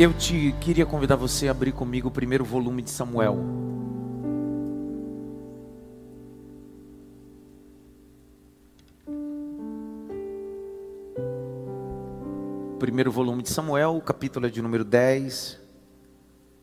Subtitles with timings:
[0.00, 3.36] Eu te queria convidar você a abrir comigo o primeiro volume de Samuel.
[12.78, 15.60] Primeiro volume de Samuel, capítulo de número 10,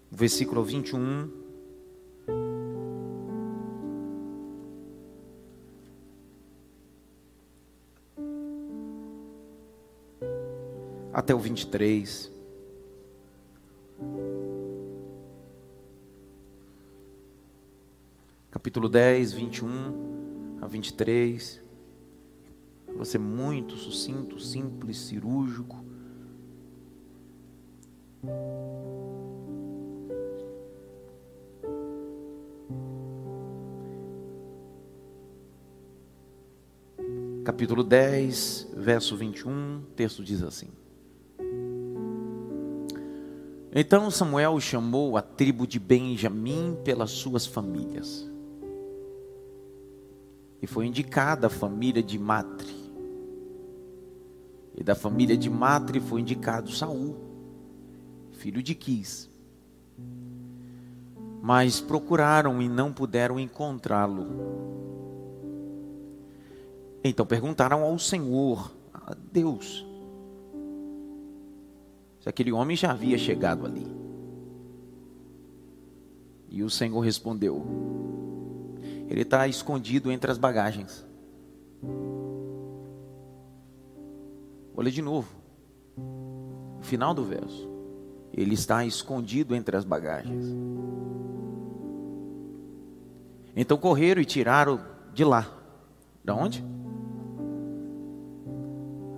[0.10, 1.30] versículo 21.
[11.12, 12.35] Até o 23.
[18.66, 21.62] Capítulo 10, 21 a 23.
[22.96, 25.86] Vai ser muito sucinto, simples, cirúrgico.
[37.44, 40.70] Capítulo 10, verso 21, o texto diz assim:
[43.78, 48.26] Então Samuel chamou a tribo de Benjamim pelas suas famílias
[50.62, 52.74] e foi indicada a família de Matre.
[54.74, 57.18] E da família de Matre foi indicado Saul,
[58.32, 59.30] filho de Quis.
[61.42, 64.26] Mas procuraram e não puderam encontrá-lo.
[67.04, 69.86] Então perguntaram ao Senhor, a Deus,
[72.30, 73.88] aquele homem já havia chegado ali.
[76.50, 77.66] E o Senhor respondeu:
[79.08, 81.06] ele está escondido entre as bagagens.
[84.76, 85.30] Olha de novo.
[86.80, 87.70] O final do verso.
[88.34, 90.46] Ele está escondido entre as bagagens.
[93.56, 94.82] Então correram e tiraram
[95.14, 95.48] de lá.
[96.24, 96.66] Da onde?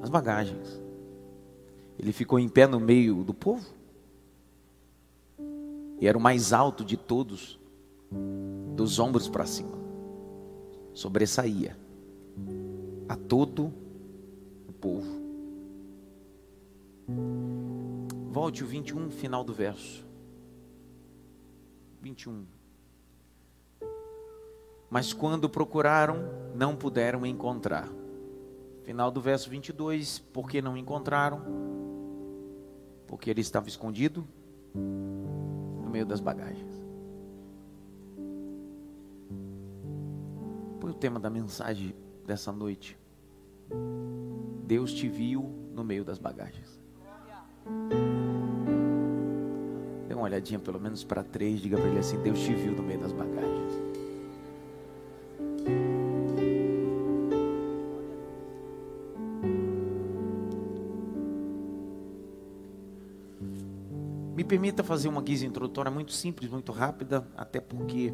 [0.01, 0.76] As bagagens.
[1.97, 3.65] Ele ficou em pé no meio do povo.
[5.99, 7.59] E era o mais alto de todos,
[8.75, 9.77] dos ombros para cima
[10.97, 11.77] sobressaía
[13.07, 13.71] a todo
[14.67, 15.21] o povo.
[18.31, 20.03] Volte o 21, final do verso.
[22.01, 22.45] 21.
[24.89, 26.17] Mas quando procuraram,
[26.55, 27.87] não puderam encontrar.
[28.83, 31.41] Final do verso 22, porque não encontraram?
[33.07, 34.27] Porque ele estava escondido
[34.75, 36.75] no meio das bagagens.
[40.79, 41.95] Põe o tema da mensagem
[42.25, 42.97] dessa noite.
[44.65, 46.79] Deus te viu no meio das bagagens.
[50.07, 52.83] Dê uma olhadinha pelo menos para três, diga para ele assim: Deus te viu no
[52.83, 53.86] meio das bagagens.
[64.57, 68.11] Permita fazer uma guisa introdutória muito simples, muito rápida, até porque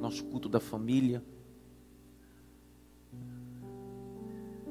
[0.00, 1.22] nosso culto da família.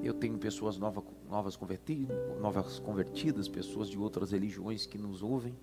[0.01, 5.55] Eu tenho pessoas novas, novas, convertidas, novas convertidas, pessoas de outras religiões que nos ouvem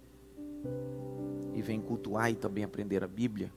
[1.53, 3.53] e vêm cultuar e também aprender a Bíblia.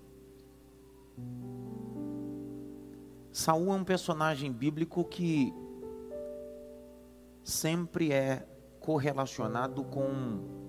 [3.31, 5.53] Saul é um personagem bíblico que
[7.43, 8.43] sempre é
[8.79, 10.64] correlacionado com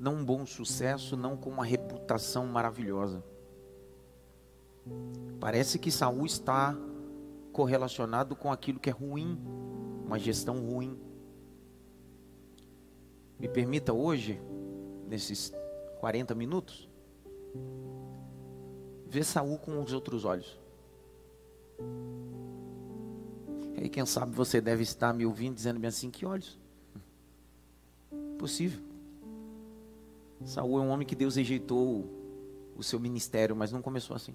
[0.00, 3.22] não um bom sucesso, não com uma reputação maravilhosa.
[5.38, 6.74] Parece que Saul está
[7.52, 9.38] correlacionado com aquilo que é ruim,
[10.06, 10.98] uma gestão ruim.
[13.38, 14.40] Me permita hoje,
[15.06, 15.52] nesses
[16.00, 16.88] 40 minutos,
[19.06, 20.58] ver Saul com os outros olhos.
[23.76, 26.58] E quem sabe você deve estar me ouvindo dizendo-me assim: que olhos?
[28.38, 28.89] Possível.
[30.44, 32.08] Saul é um homem que Deus rejeitou
[32.76, 34.34] o seu ministério, mas não começou assim.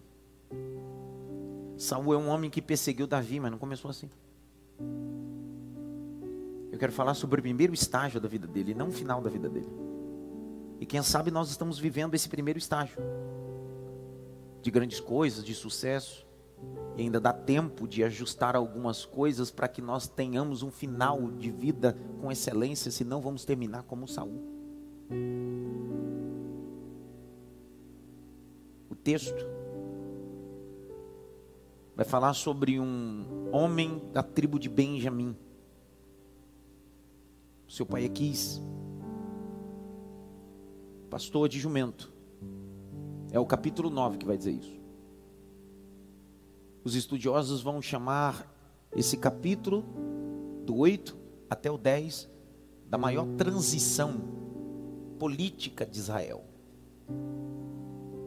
[1.77, 4.09] Saul é um homem que perseguiu Davi, mas não começou assim.
[6.71, 9.49] Eu quero falar sobre o primeiro estágio da vida dele, não o final da vida
[9.49, 9.69] dele.
[10.79, 12.97] E quem sabe nós estamos vivendo esse primeiro estágio
[14.61, 16.25] de grandes coisas, de sucesso,
[16.97, 21.51] e ainda dá tempo de ajustar algumas coisas para que nós tenhamos um final de
[21.51, 24.41] vida com excelência, senão vamos terminar como Saul.
[29.05, 29.47] Texto
[31.95, 35.37] vai falar sobre um homem da tribo de Benjamim.
[37.69, 38.59] Seu pai é Quis,
[41.07, 42.11] pastor de jumento.
[43.31, 44.75] É o capítulo 9 que vai dizer isso.
[46.83, 48.51] Os estudiosos vão chamar
[48.91, 49.83] esse capítulo,
[50.65, 51.15] do 8
[51.47, 52.27] até o 10,
[52.89, 54.19] da maior transição
[55.19, 56.43] política de Israel.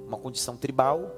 [0.09, 1.15] Uma condição tribal,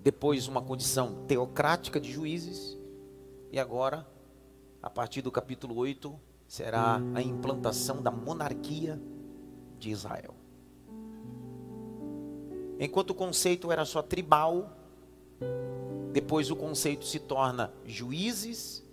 [0.00, 2.76] depois uma condição teocrática de juízes,
[3.52, 4.04] e agora,
[4.82, 6.12] a partir do capítulo 8,
[6.48, 9.00] será a implantação da monarquia
[9.78, 10.34] de Israel.
[12.80, 14.72] Enquanto o conceito era só tribal,
[16.12, 18.84] depois o conceito se torna juízes,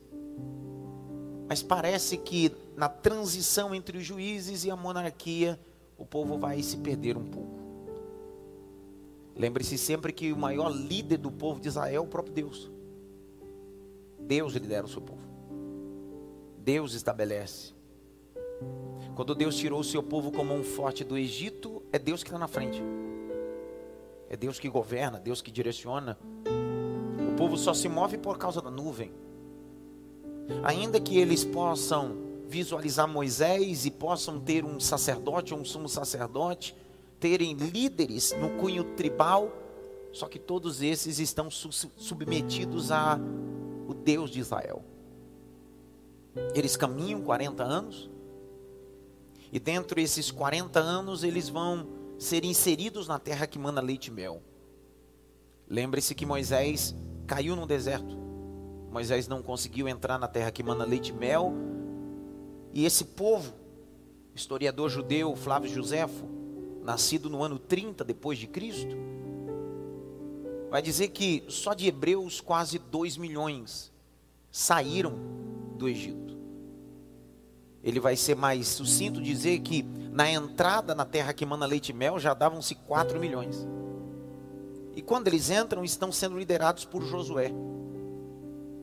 [1.50, 5.60] mas parece que na transição entre os juízes e a monarquia,
[5.98, 7.53] o povo vai se perder um pouco.
[9.35, 12.71] Lembre-se sempre que o maior líder do povo de Israel é o próprio Deus.
[14.19, 15.21] Deus lidera o seu povo.
[16.59, 17.74] Deus estabelece.
[19.15, 22.39] Quando Deus tirou o seu povo como um forte do Egito, é Deus que está
[22.39, 22.81] na frente.
[24.30, 26.18] É Deus que governa, Deus que direciona.
[27.31, 29.12] O povo só se move por causa da nuvem.
[30.63, 36.75] Ainda que eles possam visualizar Moisés e possam ter um sacerdote ou um sumo sacerdote,
[37.24, 39.50] terem líderes no cunho tribal,
[40.12, 43.18] só que todos esses estão submetidos a
[43.88, 44.84] o Deus de Israel.
[46.54, 48.10] Eles caminham 40 anos,
[49.54, 51.88] e dentro desses 40 anos eles vão
[52.20, 54.44] ser inseridos na terra que manda leite e mel.
[55.69, 56.94] Lembre-se que Moisés
[57.26, 58.18] caiu no deserto.
[58.92, 61.54] Moisés não conseguiu entrar na terra que manda leite e mel.
[62.74, 63.54] E esse povo,
[64.36, 66.43] historiador judeu Flávio Josefo,
[66.83, 68.95] nascido no ano 30 depois de Cristo,
[70.69, 73.91] vai dizer que só de hebreus quase 2 milhões
[74.51, 75.13] saíram
[75.77, 76.38] do Egito.
[77.83, 81.94] Ele vai ser mais sucinto dizer que na entrada na terra que mana leite e
[81.94, 83.68] mel já davam-se 4 milhões.
[84.95, 87.51] E quando eles entram, estão sendo liderados por Josué,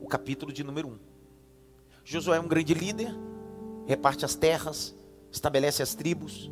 [0.01, 0.97] o capítulo de número 1.
[2.03, 3.15] Josué é um grande líder,
[3.85, 4.93] reparte as terras,
[5.31, 6.51] estabelece as tribos.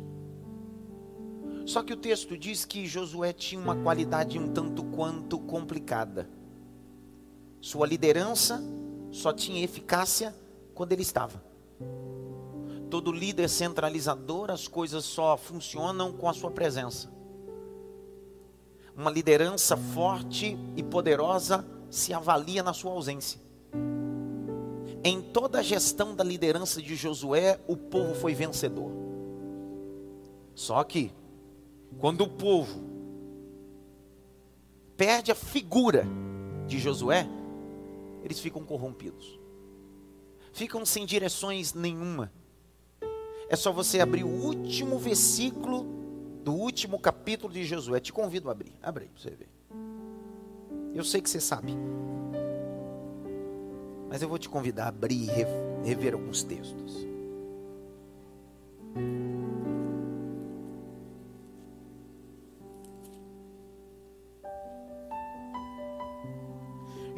[1.70, 6.28] Só que o texto diz que Josué tinha uma qualidade um tanto quanto complicada.
[7.60, 8.60] Sua liderança
[9.12, 10.34] só tinha eficácia
[10.74, 11.40] quando ele estava.
[12.90, 17.08] Todo líder centralizador, as coisas só funcionam com a sua presença.
[18.96, 23.40] Uma liderança forte e poderosa se avalia na sua ausência.
[25.04, 28.90] Em toda a gestão da liderança de Josué, o povo foi vencedor.
[30.52, 31.12] Só que,
[31.98, 32.80] quando o povo
[34.96, 36.06] perde a figura
[36.66, 37.26] de Josué,
[38.22, 39.38] eles ficam corrompidos.
[40.52, 42.32] Ficam sem direções nenhuma.
[43.48, 45.86] É só você abrir o último versículo
[46.44, 48.00] do último capítulo de Josué.
[48.00, 48.72] Te convido a abrir.
[48.82, 49.48] Abre aí para você ver.
[50.94, 51.74] Eu sei que você sabe.
[54.08, 57.06] Mas eu vou te convidar a abrir e rever alguns textos.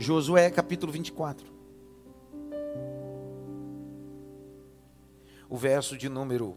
[0.02, 1.46] Josué capítulo 24.
[5.48, 6.56] O verso de número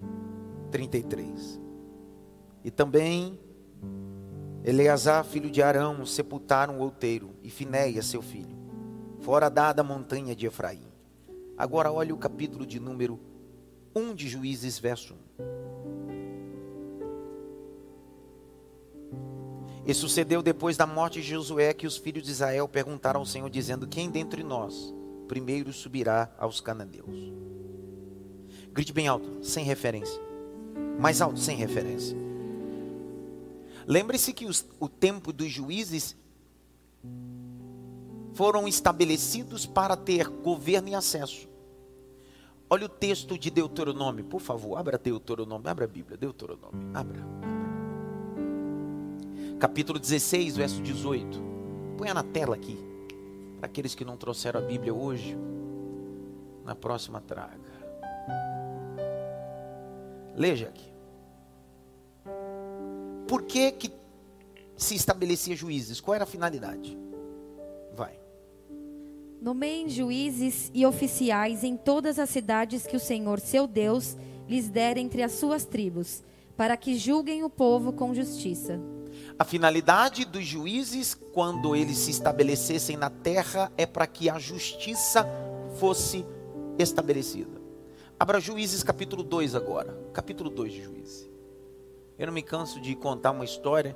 [0.71, 1.61] 33.
[2.63, 3.39] E também
[4.63, 8.57] Eleazar, filho de Arão, sepultaram o outeiro, e Finéia, seu filho,
[9.19, 10.91] fora da montanha de Efraim.
[11.55, 13.19] Agora olhe o capítulo de número
[13.95, 15.64] 1 de Juízes, verso 1.
[19.87, 23.49] E sucedeu depois da morte de Josué que os filhos de Israel perguntaram ao Senhor,
[23.49, 24.93] dizendo: Quem dentre nós
[25.27, 27.31] primeiro subirá aos cananeus?
[28.71, 30.19] Grite bem alto, sem referência.
[30.99, 32.17] Mais alto, sem referência.
[33.87, 36.15] Lembre-se que os, o tempo dos juízes
[38.33, 41.47] foram estabelecidos para ter governo e acesso.
[42.67, 47.54] Olha o texto de Deuteronômio, por favor, abra Deuteronômio, abra a Bíblia, Deuteronômio, abra
[49.59, 51.41] capítulo 16, verso 18.
[51.97, 52.77] Põe na tela aqui.
[53.57, 55.37] Para aqueles que não trouxeram a Bíblia hoje,
[56.63, 57.73] na próxima traga.
[60.35, 60.93] Leia aqui.
[63.27, 63.91] Por que, que
[64.75, 66.01] se estabelecia juízes?
[66.01, 66.97] Qual era a finalidade?
[67.95, 68.19] Vai.
[69.41, 74.97] Nomeiem juízes e oficiais em todas as cidades que o Senhor, seu Deus, lhes der
[74.97, 76.23] entre as suas tribos,
[76.57, 78.79] para que julguem o povo com justiça.
[79.37, 85.27] A finalidade dos juízes, quando eles se estabelecessem na terra, é para que a justiça
[85.77, 86.25] fosse
[86.79, 87.61] estabelecida.
[88.17, 89.93] Abra Juízes capítulo 2 agora.
[90.13, 91.29] Capítulo 2 de Juízes.
[92.17, 93.93] Eu não me canso de contar uma história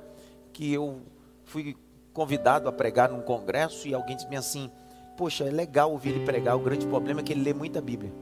[0.52, 1.00] que eu
[1.44, 1.74] fui
[2.12, 4.70] convidado a pregar num congresso e alguém disse assim:
[5.16, 6.54] Poxa, é legal ouvir ele pregar.
[6.54, 8.12] O grande problema é que ele lê muita Bíblia.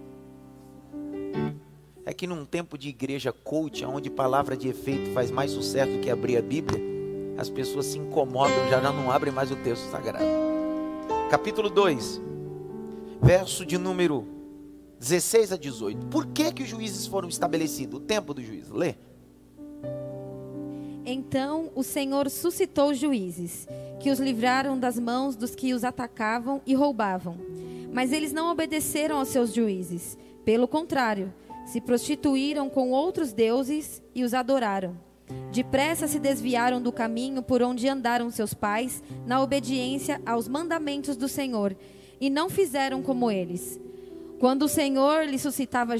[2.06, 5.98] é que num tempo de igreja coach, onde palavra de efeito faz mais sucesso do
[5.98, 6.97] que abrir a Bíblia,
[7.38, 10.24] as pessoas se incomodam, já não abrem mais o texto sagrado.
[11.30, 12.20] Capítulo 2,
[13.22, 14.26] verso de número
[14.98, 16.06] 16 a 18.
[16.06, 18.00] Por que que os juízes foram estabelecidos?
[18.00, 18.74] O tempo do juízo.
[18.74, 18.96] Lê.
[21.06, 23.68] Então o Senhor suscitou juízes,
[24.00, 27.36] que os livraram das mãos dos que os atacavam e roubavam.
[27.92, 30.18] Mas eles não obedeceram aos seus juízes.
[30.44, 31.32] Pelo contrário,
[31.64, 35.07] se prostituíram com outros deuses e os adoraram.
[35.52, 41.28] Depressa se desviaram do caminho por onde andaram seus pais, na obediência aos mandamentos do
[41.28, 41.76] Senhor,
[42.20, 43.80] e não fizeram como eles.
[44.38, 45.96] Quando o Senhor lhe suscitava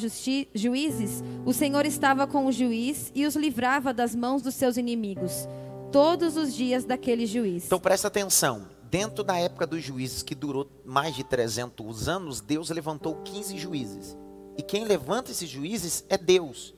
[0.54, 5.48] juízes, o Senhor estava com o juiz e os livrava das mãos dos seus inimigos,
[5.90, 7.66] todos os dias daquele juiz.
[7.66, 8.68] Então presta atenção.
[8.90, 14.16] Dentro da época dos juízes, que durou mais de 300 anos, Deus levantou 15 juízes.
[14.56, 16.74] E quem levanta esses juízes é Deus.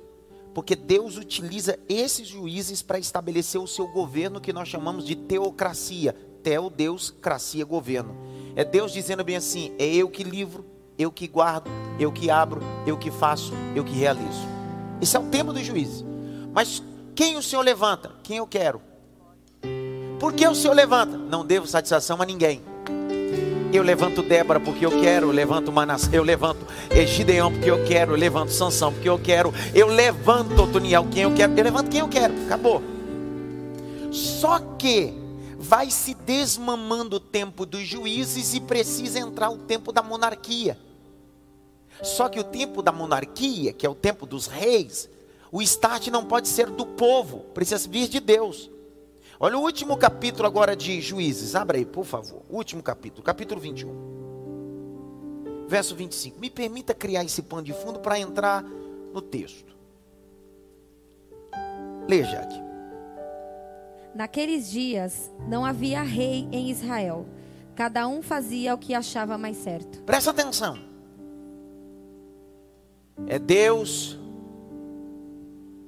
[0.54, 6.14] Porque Deus utiliza esses juízes para estabelecer o seu governo que nós chamamos de teocracia.
[6.42, 8.16] Teo, Deus, cracia, governo.
[8.56, 10.64] É Deus dizendo bem assim: é eu que livro,
[10.98, 14.48] eu que guardo, eu que abro, eu que faço, eu que realizo.
[15.00, 16.04] Esse é o tempo dos juízes.
[16.52, 16.82] Mas
[17.14, 18.12] quem o Senhor levanta?
[18.22, 18.82] Quem eu quero.
[20.18, 21.16] Por que o Senhor levanta?
[21.16, 22.62] Não devo satisfação a ninguém.
[23.72, 26.66] Eu levanto Débora porque eu quero, eu levanto Manassés, eu levanto
[27.06, 31.34] Gideão porque eu quero, eu levanto Sansão porque eu quero, eu levanto Otoniel quem eu
[31.34, 32.82] quero, eu levanto quem eu quero, acabou.
[34.10, 35.14] Só que
[35.56, 40.76] vai se desmamando o tempo dos juízes e precisa entrar o tempo da monarquia.
[42.02, 45.08] Só que o tempo da monarquia, que é o tempo dos reis,
[45.52, 48.68] o start não pode ser do povo, precisa vir de Deus.
[49.42, 52.42] Olha o último capítulo agora de Juízes, abra aí, por favor.
[52.50, 55.66] O último capítulo, capítulo 21.
[55.66, 56.38] Verso 25.
[56.38, 59.74] Me permita criar esse pano de fundo para entrar no texto.
[62.06, 62.62] Leia, Jade.
[64.14, 67.24] Naqueles dias não havia rei em Israel.
[67.74, 70.02] Cada um fazia o que achava mais certo.
[70.02, 70.78] Presta atenção.
[73.26, 74.18] É Deus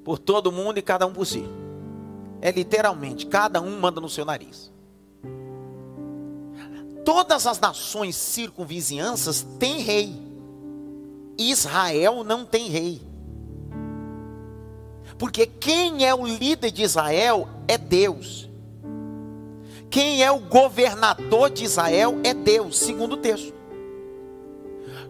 [0.02, 1.44] por todo mundo e cada um por si.
[2.42, 4.72] É literalmente, cada um manda no seu nariz.
[7.04, 10.20] Todas as nações circunvizinhanças têm rei.
[11.38, 13.00] Israel não tem rei.
[15.16, 18.50] Porque quem é o líder de Israel é Deus.
[19.88, 23.54] Quem é o governador de Israel é Deus, segundo o texto.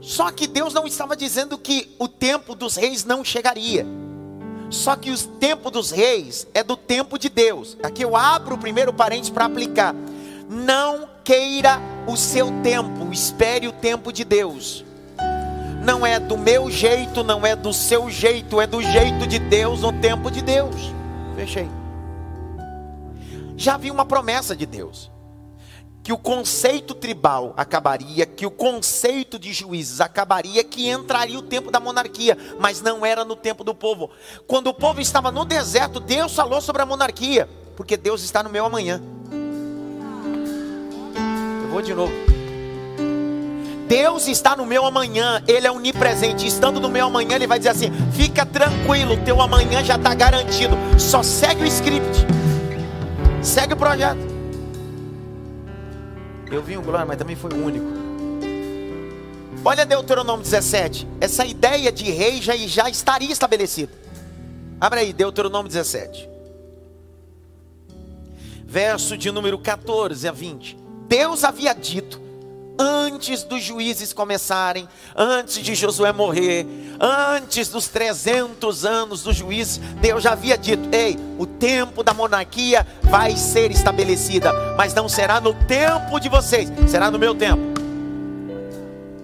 [0.02, 3.86] Só que Deus não estava dizendo que o tempo dos reis não chegaria.
[4.72, 7.76] Só que o tempo dos reis é do tempo de Deus.
[7.82, 9.94] Aqui eu abro o primeiro parênteses para aplicar.
[10.48, 14.82] Não queira o seu tempo, espere o tempo de Deus.
[15.84, 19.82] Não é do meu jeito, não é do seu jeito, é do jeito de Deus
[19.82, 20.74] no tempo de Deus.
[21.36, 21.68] Fechei.
[23.58, 25.11] Já vi uma promessa de Deus
[26.02, 31.70] que o conceito tribal acabaria, que o conceito de juízes acabaria, que entraria o tempo
[31.70, 34.10] da monarquia, mas não era no tempo do povo.
[34.46, 38.50] Quando o povo estava no deserto, Deus falou sobre a monarquia, porque Deus está no
[38.50, 39.00] meu amanhã.
[41.62, 42.12] Eu vou de novo.
[43.86, 46.46] Deus está no meu amanhã, Ele é onipresente.
[46.46, 50.76] Estando no meu amanhã, Ele vai dizer assim: fica tranquilo, teu amanhã já está garantido.
[50.98, 52.26] Só segue o script,
[53.42, 54.31] segue o projeto.
[56.52, 57.86] Eu vi um glória, mas também foi o único.
[59.64, 61.08] Olha Deuteronômio 17.
[61.18, 63.92] Essa ideia de rei já, já estaria estabelecida.
[64.78, 66.28] Abre aí, Deuteronômio 17.
[68.66, 70.76] Verso de número 14 a 20.
[71.08, 72.20] Deus havia dito
[72.78, 76.66] antes dos juízes começarem, antes de Josué morrer,
[77.00, 82.86] antes dos 300 anos dos juízes, Deus já havia dito: ei, o tempo da monarquia
[83.02, 87.62] vai ser estabelecida, mas não será no tempo de vocês, será no meu tempo.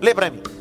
[0.00, 0.58] Lembra-me.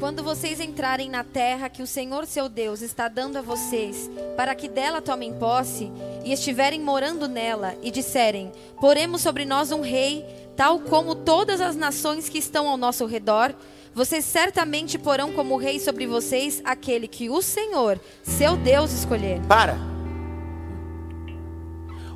[0.00, 4.54] Quando vocês entrarem na terra que o Senhor seu Deus está dando a vocês, para
[4.54, 5.90] que dela tomem posse,
[6.24, 11.76] e estiverem morando nela, e disserem: Poremos sobre nós um rei tal como todas as
[11.76, 13.54] nações que estão ao nosso redor,
[13.94, 19.40] vocês certamente porão como rei sobre vocês aquele que o Senhor, seu Deus, escolher.
[19.46, 19.76] Para.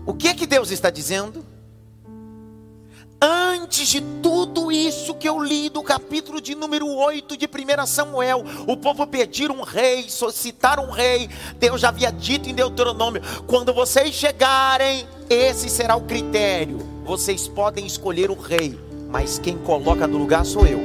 [0.05, 1.45] O que é que Deus está dizendo?
[3.21, 8.45] Antes de tudo isso que eu li do capítulo de número 8 de 1 Samuel,
[8.65, 13.75] o povo pedir um rei, solicitar um rei, Deus já havia dito em Deuteronômio: quando
[13.75, 16.79] vocês chegarem, esse será o critério.
[17.05, 20.79] Vocês podem escolher o rei, mas quem coloca no lugar sou eu.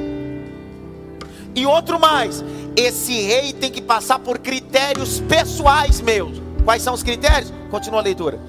[1.54, 2.42] E outro mais,
[2.74, 6.42] esse rei tem que passar por critérios pessoais meus.
[6.64, 7.52] Quais são os critérios?
[7.70, 8.40] Continua a leitura.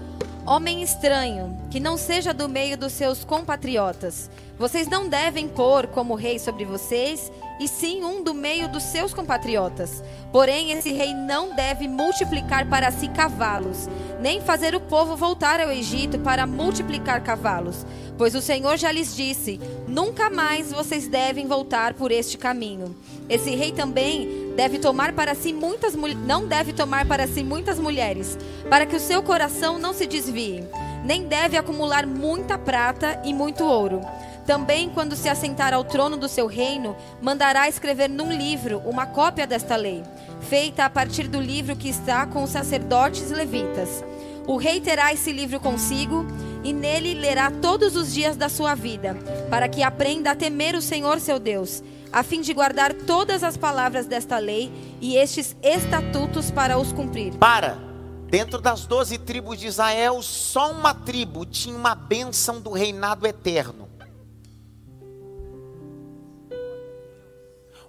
[0.43, 4.29] Homem estranho, que não seja do meio dos seus compatriotas.
[4.58, 7.29] Vocês não devem pôr como rei sobre vocês,
[7.60, 10.01] e sim um do meio dos seus compatriotas.
[10.32, 13.89] Porém, esse rei não deve multiplicar para si cavalos,
[14.22, 17.86] nem fazer o povo voltar ao Egito para multiplicar cavalos.
[18.17, 22.96] Pois o Senhor já lhes disse: nunca mais vocês devem voltar por este caminho.
[23.27, 28.38] Esse rei também deve tomar para si muitas não deve tomar para si muitas mulheres,
[28.70, 30.63] para que o seu coração não se desvie.
[31.05, 34.01] Nem deve acumular muita prata e muito ouro.
[34.45, 39.45] Também, quando se assentar ao trono do seu reino, mandará escrever num livro uma cópia
[39.45, 40.03] desta lei,
[40.41, 44.03] feita a partir do livro que está com os sacerdotes levitas.
[44.47, 46.25] O rei terá esse livro consigo
[46.63, 49.15] e nele lerá todos os dias da sua vida,
[49.50, 53.57] para que aprenda a temer o Senhor seu Deus, a fim de guardar todas as
[53.57, 54.71] palavras desta lei
[55.01, 57.33] e estes estatutos para os cumprir.
[57.35, 57.94] Para!
[58.27, 63.88] Dentro das doze tribos de Israel, só uma tribo tinha uma bênção do reinado eterno.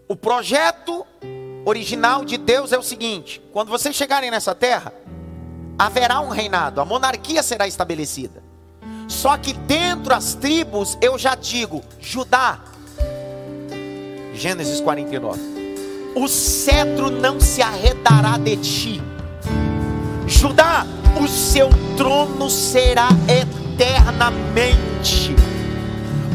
[0.09, 1.05] O projeto
[1.64, 4.93] original de Deus é o seguinte: quando vocês chegarem nessa terra,
[5.78, 8.43] haverá um reinado, a monarquia será estabelecida.
[9.09, 12.61] Só que dentro das tribos, eu já digo, Judá,
[14.35, 15.40] Gênesis 49,
[16.14, 19.02] o cetro não se arredará de ti,
[20.26, 20.85] Judá,
[21.21, 25.35] o seu trono será eternamente.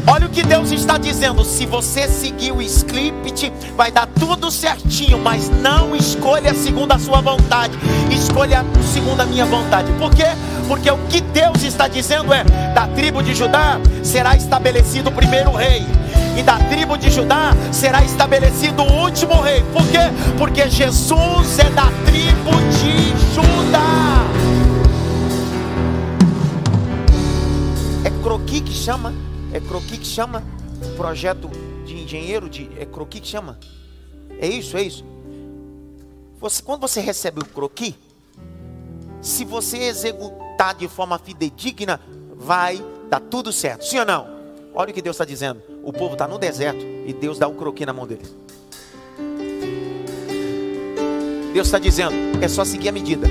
[0.06, 1.44] Olha o que Deus está dizendo.
[1.44, 7.20] Se você seguir o script, vai dar tudo certinho, mas não escolha segundo a sua
[7.20, 7.78] vontade,
[8.10, 9.92] escolha segundo a minha vontade.
[9.92, 10.26] Por quê?
[10.66, 12.42] Porque o que Deus está dizendo é:
[12.74, 15.86] da tribo de Judá será estabelecido o primeiro rei.
[16.36, 19.62] E da tribo de Judá será estabelecido o último rei.
[19.72, 19.98] Por quê?
[20.38, 24.24] Porque Jesus é da tribo de Judá.
[28.04, 29.12] É croqui que chama?
[29.52, 30.42] É croqui que chama?
[30.96, 31.50] Projeto
[31.84, 33.58] de engenheiro de é croqui que chama?
[34.38, 35.04] É isso, é isso.
[36.40, 37.94] Você, quando você recebe o croqui,
[39.20, 42.00] se você executar de forma fidedigna,
[42.34, 43.84] vai dar tudo certo.
[43.84, 44.26] Sim ou não?
[44.74, 45.71] Olha o que Deus está dizendo.
[45.82, 48.34] O povo está no deserto e Deus dá um croqui na mão deles.
[51.52, 53.28] Deus está dizendo, é só seguir a medida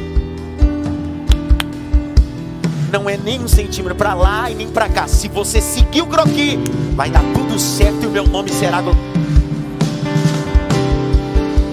[2.91, 5.07] não é nem um centímetro para lá e nem para cá.
[5.07, 6.59] Se você seguir o croqui,
[6.93, 8.83] vai dar tudo certo e o meu nome será.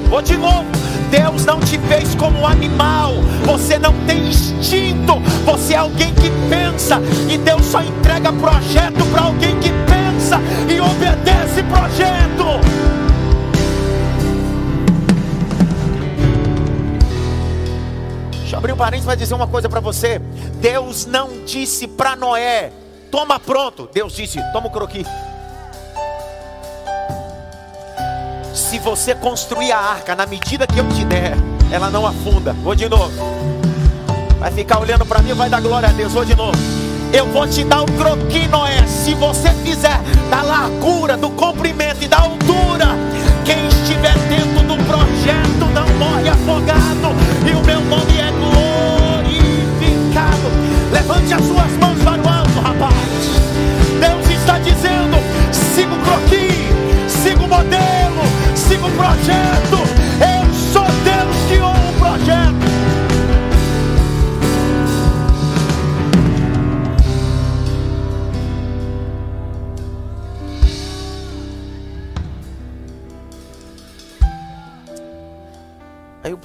[0.08, 0.64] Vou de novo.
[1.10, 3.14] Deus não te fez como animal.
[3.44, 5.18] Você não tem instinto.
[5.44, 7.00] Você é alguém que pensa.
[7.28, 9.97] E Deus só entrega projeto para alguém que pensa
[10.68, 12.28] e obedece projeto.
[18.58, 20.20] abrir um parênteses para dizer uma coisa para você.
[20.60, 22.72] Deus não disse para Noé,
[23.10, 23.88] toma pronto.
[23.92, 25.06] Deus disse, toma o croqui.
[28.52, 31.36] Se você construir a arca na medida que eu te der,
[31.70, 32.52] ela não afunda.
[32.52, 33.12] Vou de novo.
[34.38, 36.12] Vai ficar olhando para mim, vai dar glória a Deus.
[36.12, 36.77] Vou de novo.
[37.12, 38.86] Eu vou te dar o croqui, Noé.
[38.86, 42.88] Se você fizer da largura, do comprimento e da altura,
[43.44, 47.14] quem estiver dentro do projeto não morre afogado.
[47.46, 48.30] E o meu nome é
[49.10, 49.68] glorificado.
[50.92, 52.94] Levante as suas mãos para o alto, rapaz.
[54.00, 55.16] Deus está dizendo:
[55.52, 56.68] siga o croqui,
[57.08, 58.22] siga o modelo,
[58.54, 59.87] siga o projeto.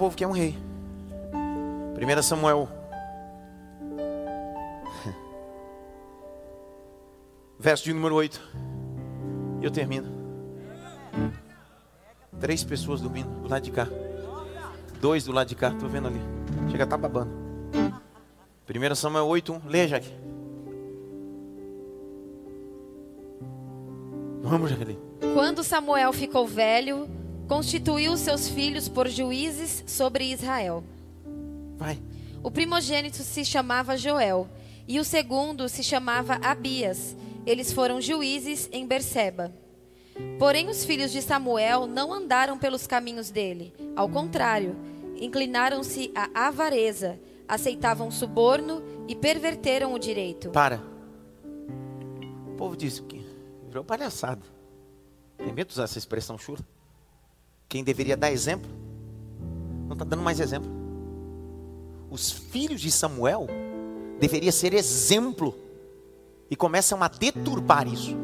[0.04, 0.58] Povo quer um rei.
[1.96, 2.68] 1 Samuel.
[7.58, 8.42] Verso de número 8.
[9.62, 10.12] E eu termino.
[12.38, 13.88] Três pessoas dormindo do lado de cá.
[15.00, 16.20] Dois do lado de cá, estou vendo ali.
[16.70, 17.32] Chega, tá babando.
[18.70, 19.62] 1 Samuel 8, 1.
[19.70, 20.14] Leia, Jaque.
[24.42, 25.00] Vamos, Jaqueline.
[25.34, 27.08] Quando Samuel ficou velho,
[27.48, 30.84] constituiu seus filhos por juízes sobre Israel.
[31.78, 32.00] Vai.
[32.42, 34.48] O primogênito se chamava Joel
[34.88, 37.16] e o segundo se chamava Abias.
[37.46, 39.54] Eles foram juízes em Berseba.
[40.38, 43.74] Porém, os filhos de Samuel não andaram pelos caminhos dele.
[43.96, 44.76] Ao contrário,
[45.20, 50.50] inclinaram-se à avareza, aceitavam suborno e perverteram o direito.
[50.52, 50.82] Para.
[52.48, 53.26] O povo disse que
[53.68, 54.46] virou palhaçada.
[55.38, 56.60] Tem medo de usar essa expressão chula?
[57.74, 58.70] Quem deveria dar exemplo,
[59.88, 60.70] não está dando mais exemplo.
[62.08, 63.48] Os filhos de Samuel
[64.20, 65.56] deveria ser exemplo
[66.52, 68.16] e começam a deturpar isso.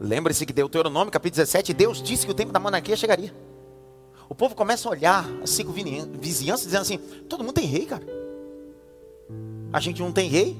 [0.00, 3.34] Lembre-se que Deuteronômio capítulo 17, Deus disse que o tempo da monarquia chegaria.
[4.26, 6.96] O povo começa a olhar as cinco vizinhanças dizendo assim:
[7.28, 8.06] todo mundo tem rei, cara.
[9.70, 10.56] A gente não tem rei.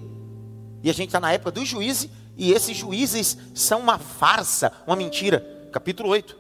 [0.83, 2.11] E a gente está na época dos juízes.
[2.37, 5.71] E esses juízes são uma farsa, uma mentira.
[5.73, 6.38] Capítulo 8,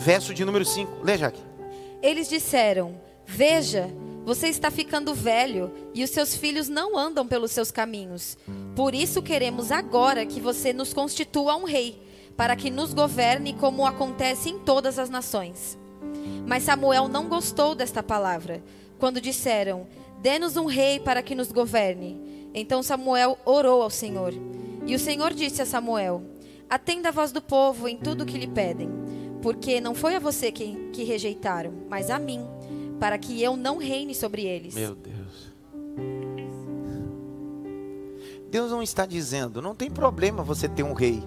[0.00, 1.04] verso de número 5.
[1.04, 1.40] Lê, Jaque.
[2.02, 3.88] Eles disseram: Veja,
[4.24, 8.36] você está ficando velho e os seus filhos não andam pelos seus caminhos.
[8.74, 12.02] Por isso queremos agora que você nos constitua um rei,
[12.36, 15.78] para que nos governe como acontece em todas as nações.
[16.46, 18.62] Mas Samuel não gostou desta palavra,
[18.98, 19.86] quando disseram:
[20.22, 22.48] Dê-nos um rei para que nos governe.
[22.54, 24.32] Então Samuel orou ao Senhor.
[24.86, 26.22] E o Senhor disse a Samuel:
[26.70, 28.88] Atenda a voz do povo em tudo o que lhe pedem,
[29.42, 32.46] porque não foi a você que, que rejeitaram, mas a mim,
[32.98, 34.74] para que eu não reine sobre eles.
[34.74, 35.50] Meu Deus.
[38.50, 41.22] Deus não está dizendo, não tem problema você ter um rei,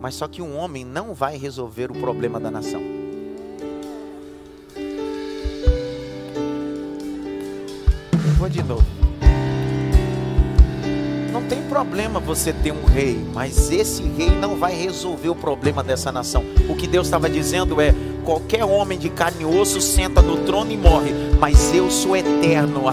[0.00, 3.00] mas só que um homem não vai resolver o problema da nação.
[8.40, 8.99] vou de novo.
[11.32, 15.82] Não tem problema você ter um rei, mas esse rei não vai resolver o problema
[15.82, 16.44] dessa nação.
[16.68, 20.72] O que Deus estava dizendo é: qualquer homem de carne e osso senta no trono
[20.72, 22.90] e morre, mas eu sou eterno.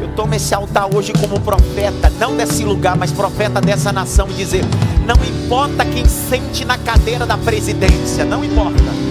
[0.00, 4.34] Eu tomo esse altar hoje como profeta, não desse lugar, mas profeta dessa nação, e
[4.34, 4.64] dizer:
[5.04, 9.09] não importa quem sente na cadeira da presidência, não importa.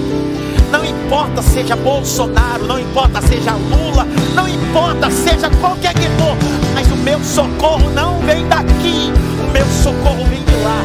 [0.71, 4.05] Não importa seja Bolsonaro, não importa seja Lula,
[4.35, 6.37] não importa seja qualquer que for,
[6.75, 9.11] mas o meu socorro não vem daqui,
[9.47, 10.83] o meu socorro vem de lá.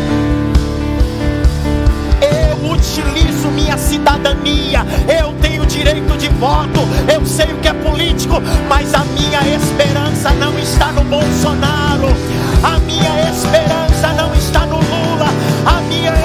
[2.22, 4.86] Eu utilizo minha cidadania,
[5.20, 6.80] eu tenho direito de voto,
[7.12, 12.08] eu sei o que é político, mas a minha esperança não está no Bolsonaro,
[12.62, 15.28] a minha esperança não está no Lula,
[15.66, 16.23] a minha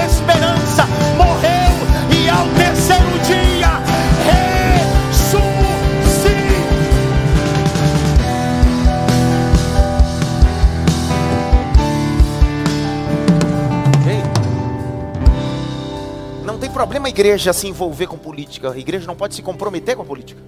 [17.19, 18.71] igreja se envolver com política.
[18.71, 20.41] A igreja não pode se comprometer com a política.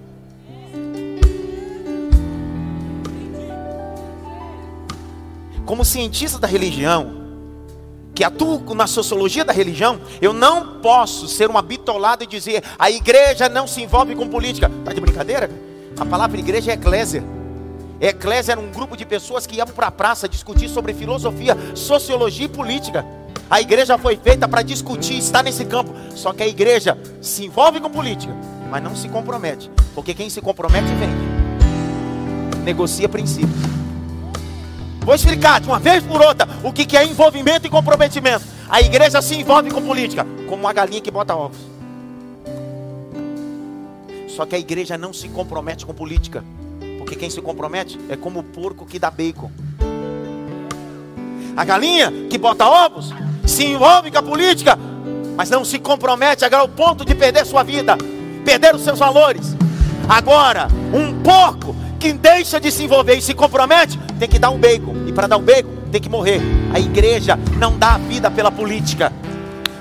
[5.66, 7.20] Como cientista da religião,
[8.14, 12.90] que atuo na sociologia da religião, eu não posso ser uma bitolada e dizer a
[12.90, 14.70] igreja não se envolve com política.
[14.78, 15.50] Está de brincadeira?
[15.98, 17.22] A palavra igreja é eclésia.
[18.00, 22.46] Eclésia era um grupo de pessoas que iam para a praça discutir sobre filosofia, sociologia
[22.46, 23.04] e política.
[23.50, 25.92] A igreja foi feita para discutir, estar nesse campo.
[26.14, 28.34] Só que a igreja se envolve com política,
[28.70, 29.70] mas não se compromete.
[29.94, 32.64] Porque quem se compromete vende.
[32.64, 33.60] Negocia princípios.
[35.00, 38.44] Vou explicar de uma vez por outra o que é envolvimento e comprometimento.
[38.68, 41.58] A igreja se envolve com política, como uma galinha que bota ovos.
[44.28, 46.42] Só que a igreja não se compromete com política.
[46.98, 49.50] Porque quem se compromete é como o porco que dá bacon.
[51.56, 53.12] A galinha que bota ovos
[53.46, 54.78] se envolve com a política,
[55.36, 57.96] mas não se compromete ao ponto de perder sua vida,
[58.44, 59.56] perder os seus valores.
[60.08, 64.58] Agora, um porco que deixa de se envolver e se compromete, tem que dar um
[64.58, 65.04] bacon.
[65.06, 66.40] E para dar um bacon, tem que morrer.
[66.72, 69.12] A igreja não dá vida pela política.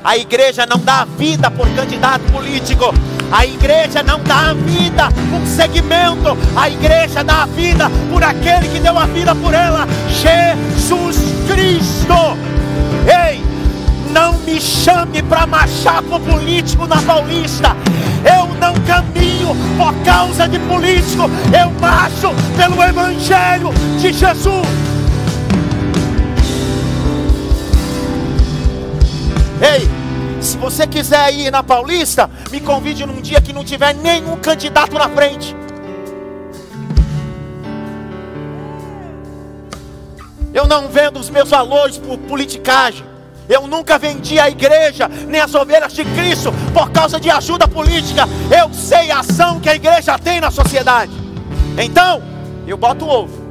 [0.04, 2.86] A igreja não dá vida por candidato político.
[3.32, 6.38] A igreja não dá a vida por segmento.
[6.56, 11.18] A igreja dá a vida por aquele que deu a vida por ela, Jesus
[11.48, 12.38] Cristo.
[13.08, 13.42] Ei,
[14.12, 17.76] não me chame para marchar político na Paulista.
[18.24, 21.30] Eu não caminho por causa de político.
[21.58, 24.68] Eu marcho pelo Evangelho de Jesus.
[29.62, 30.01] Ei,
[30.42, 34.98] se você quiser ir na Paulista, me convide num dia que não tiver nenhum candidato
[34.98, 35.56] na frente.
[40.54, 43.06] Eu não vendo os meus valores por politicagem.
[43.48, 48.24] Eu nunca vendi a igreja, nem as ovelhas de Cristo, por causa de ajuda política.
[48.50, 51.12] Eu sei a ação que a igreja tem na sociedade.
[51.78, 52.22] Então,
[52.68, 53.42] eu boto o ovo.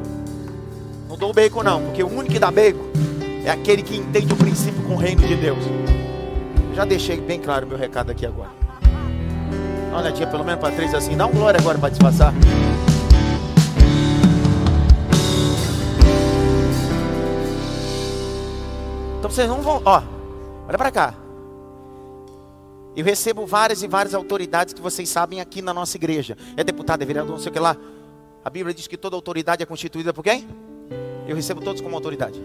[1.09, 2.91] Não dou bacon, não, porque o único que dá bacon
[3.45, 5.65] é aquele que entende o princípio com o reino de Deus.
[6.75, 8.51] Já deixei bem claro meu recado aqui agora.
[9.93, 11.17] Olha, tia, pelo menos para três assim.
[11.17, 12.33] Dá um glória agora para disfarçar.
[19.19, 20.03] Então vocês não vão, ó,
[20.67, 21.15] olha para cá.
[22.97, 26.37] Eu recebo várias e várias autoridades que vocês sabem aqui na nossa igreja.
[26.57, 27.77] É deputado, é vereador, não sei o que lá.
[28.45, 30.49] A Bíblia diz que toda autoridade é constituída por quem?
[31.29, 32.43] Eu recebo todos como autoridade.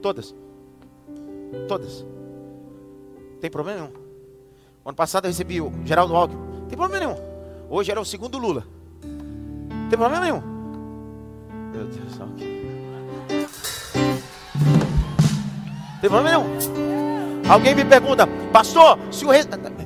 [0.00, 0.34] Todas.
[1.68, 2.04] Todas.
[3.40, 3.92] Tem problema nenhum.
[4.84, 6.66] Ano passado eu recebi o Geraldo Alckmin.
[6.68, 7.18] Tem problema nenhum.
[7.68, 8.64] Hoje era o segundo Lula.
[9.88, 10.42] Tem problema nenhum.
[11.72, 12.60] Meu Deus, Alckmin.
[16.00, 17.50] Tem problema nenhum.
[17.50, 19.40] Alguém me pergunta, pastor, se o re...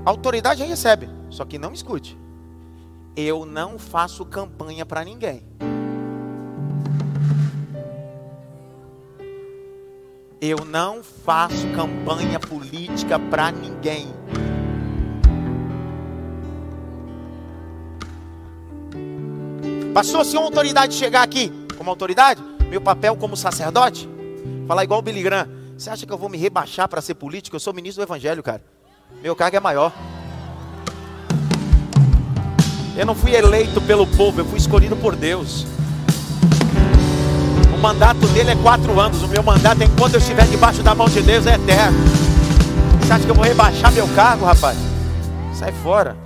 [0.05, 2.19] autoridade recebe, só que não me escute.
[3.17, 5.43] Eu não faço campanha para ninguém.
[10.40, 14.12] Eu não faço campanha política para ninguém.
[19.94, 24.09] Pastor, se uma autoridade chegar aqui como autoridade, meu papel como sacerdote,
[24.66, 27.57] falar igual o Billy Graham, você acha que eu vou me rebaixar para ser político?
[27.57, 28.62] Eu sou ministro do Evangelho, cara.
[29.23, 29.92] Meu cargo é maior.
[32.97, 35.66] Eu não fui eleito pelo povo, eu fui escolhido por Deus.
[37.85, 39.23] Mandato dele é quatro anos.
[39.23, 41.99] O meu mandato, enquanto eu estiver debaixo da mão de Deus, é eterno.
[42.99, 44.79] Você acha que eu vou rebaixar meu cargo, rapaz?
[45.53, 46.16] Sai fora.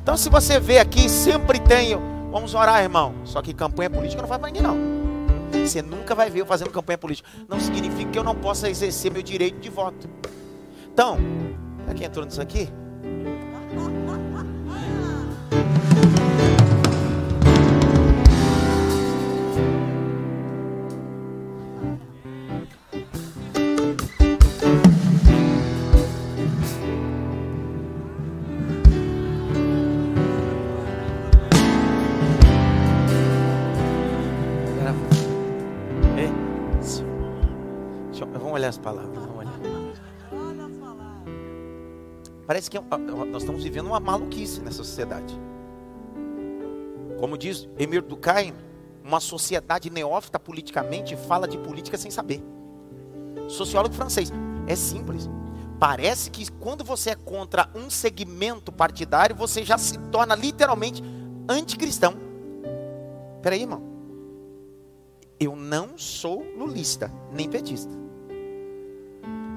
[0.00, 2.00] Então, se você vê aqui, sempre tenho.
[2.30, 3.14] Vamos orar, irmão.
[3.24, 4.76] Só que campanha política não faz para ninguém, não.
[5.66, 7.28] Você nunca vai ver eu fazendo campanha política.
[7.48, 10.08] Não significa que eu não possa exercer meu direito de voto.
[10.92, 11.18] Então,
[11.84, 12.68] para quem entrou nisso aqui?
[42.60, 45.34] Parece que é nós estamos vivendo uma maluquice nessa sociedade.
[47.18, 48.52] Como diz Emir Durkheim,
[49.02, 52.42] uma sociedade neófita politicamente fala de política sem saber.
[53.48, 54.30] Sociólogo francês.
[54.66, 55.26] É simples.
[55.78, 61.02] Parece que quando você é contra um segmento partidário, você já se torna literalmente
[61.48, 62.14] anticristão.
[63.40, 63.82] Peraí, irmão.
[65.38, 68.00] Eu não sou lulista, nem petista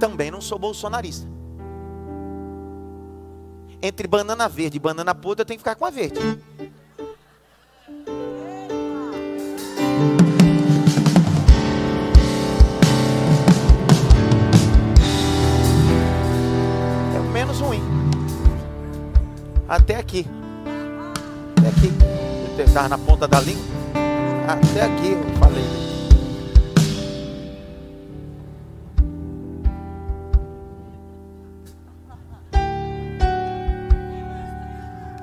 [0.04, 1.26] também não sou bolsonarista.
[3.86, 6.18] Entre banana verde e banana podre, eu tenho que ficar com a verde.
[17.14, 17.84] É o menos ruim.
[19.68, 20.26] Até aqui.
[21.58, 21.92] Até aqui.
[22.58, 23.66] Eu estava na ponta da língua.
[24.48, 25.93] Até aqui eu falei.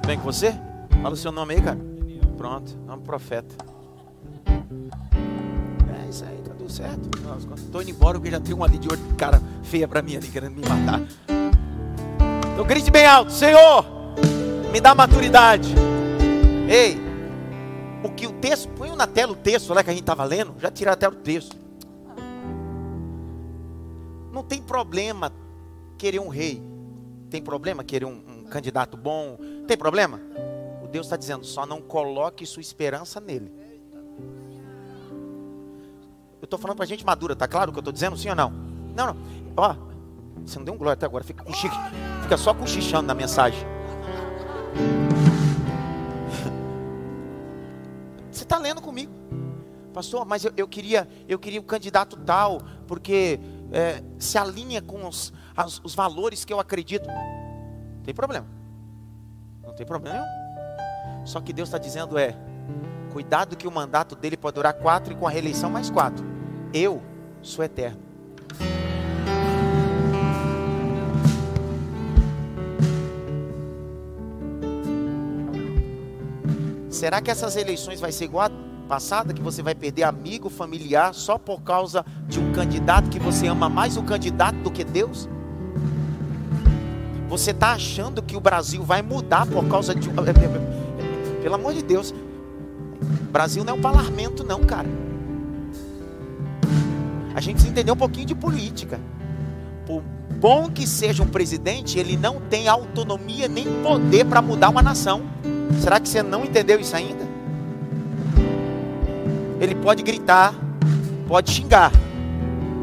[0.07, 0.55] Bem com você?
[1.03, 1.79] Fala o seu nome aí, cara.
[2.37, 3.55] Pronto, nome profeta.
[6.05, 7.11] É isso aí, tá tudo certo.
[7.57, 10.29] Estou indo embora porque já tem um ali de olho cara feia para mim ali
[10.29, 11.01] querendo me matar.
[12.53, 13.85] Então grite bem alto, Senhor,
[14.73, 15.75] me dá maturidade.
[16.69, 16.99] Ei,
[18.03, 20.55] o que o texto, põe na tela o texto lá que a gente estava lendo,
[20.59, 21.57] já tiraram até o texto.
[24.33, 25.33] Não tem problema
[25.99, 26.63] querer um rei.
[27.29, 30.21] Tem problema querer um candidato bom, tem problema?
[30.83, 33.51] O Deus está dizendo, só não coloque sua esperança nele.
[36.41, 38.17] Eu estou falando para gente madura, tá claro o que eu estou dizendo?
[38.17, 38.51] Sim ou não?
[38.95, 39.17] Não, não.
[39.57, 39.75] Ó,
[40.45, 41.45] você não deu um glória até agora, fica,
[42.23, 43.61] fica só cochichando na mensagem.
[48.31, 49.13] Você está lendo comigo,
[49.93, 53.41] pastor, mas eu, eu, queria, eu queria o candidato tal, porque
[53.73, 57.09] é, se alinha com os, as, os valores que eu acredito.
[58.05, 58.47] Tem problema.
[59.63, 61.27] Não tem problema nenhum.
[61.27, 62.37] Só que Deus está dizendo é:
[63.13, 66.25] cuidado que o mandato dele pode durar quatro e com a reeleição mais quatro.
[66.73, 67.03] Eu
[67.43, 68.11] sou eterno.
[76.91, 78.51] Será que essas eleições vai ser igual a
[78.87, 83.47] passada que você vai perder amigo, familiar só por causa de um candidato que você
[83.47, 85.29] ama mais o candidato do que Deus?
[87.31, 90.11] Você está achando que o Brasil vai mudar por causa de.
[91.41, 92.13] Pelo amor de Deus.
[93.31, 94.89] Brasil não é um parlamento, não, cara.
[97.33, 98.99] A gente precisa entender um pouquinho de política.
[99.87, 100.03] Por
[100.41, 105.23] bom que seja um presidente, ele não tem autonomia nem poder para mudar uma nação.
[105.81, 107.29] Será que você não entendeu isso ainda?
[109.61, 110.53] Ele pode gritar,
[111.29, 111.93] pode xingar,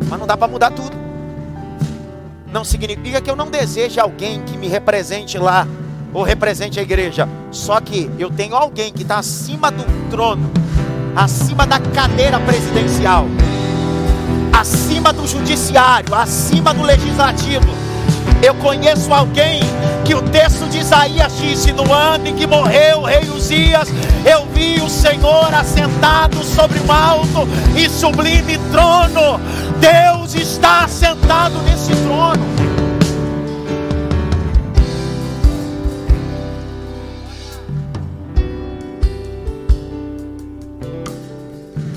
[0.07, 1.07] mas não dá para mudar tudo.
[2.51, 5.67] Não significa que eu não deseje alguém que me represente lá
[6.13, 7.27] ou represente a igreja.
[7.51, 10.49] Só que eu tenho alguém que está acima do trono,
[11.15, 13.25] acima da cadeira presidencial,
[14.53, 17.67] acima do judiciário, acima do legislativo.
[18.41, 19.62] Eu conheço alguém
[20.05, 23.89] que o texto de Isaías disse: No ano em que morreu o rei Uzias,
[24.23, 29.39] eu vi o Senhor assentado sobre um alto e sublime trono.
[29.79, 32.45] Deus está assentado nesse trono.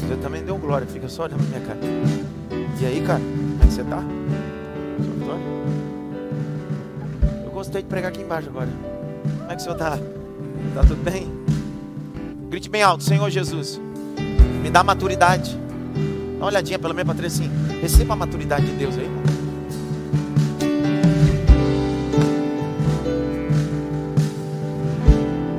[0.00, 1.79] Você também deu glória, fica só olhando minha cara.
[2.81, 4.03] E aí, cara, como é que você tá?
[7.44, 8.68] Eu gostei de pregar aqui embaixo agora.
[9.38, 9.98] Como é que o senhor tá?
[10.74, 11.31] Tá tudo bem?
[12.48, 13.81] Grite bem alto, Senhor Jesus.
[14.62, 15.60] Me dá maturidade.
[16.40, 17.50] Dá uma olhadinha pelo menos para três assim.
[17.83, 19.22] Receba a maturidade de Deus aí, irmão.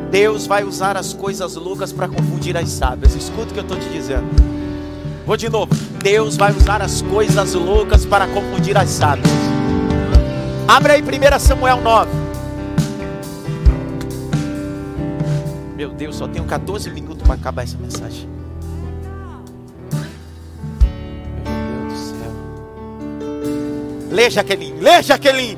[0.09, 3.13] Deus vai usar as coisas loucas para confundir as sábias.
[3.13, 4.25] Escuta o que eu estou te dizendo.
[5.23, 5.71] Vou de novo.
[6.01, 9.29] Deus vai usar as coisas loucas para confundir as sábias.
[10.67, 12.09] Abre aí 1 Samuel 9.
[15.75, 18.30] Meu Deus, só tenho 14 minutos para acabar essa mensagem.
[24.11, 24.77] Lê, Jaqueline.
[24.81, 25.57] Lê, Jaqueline.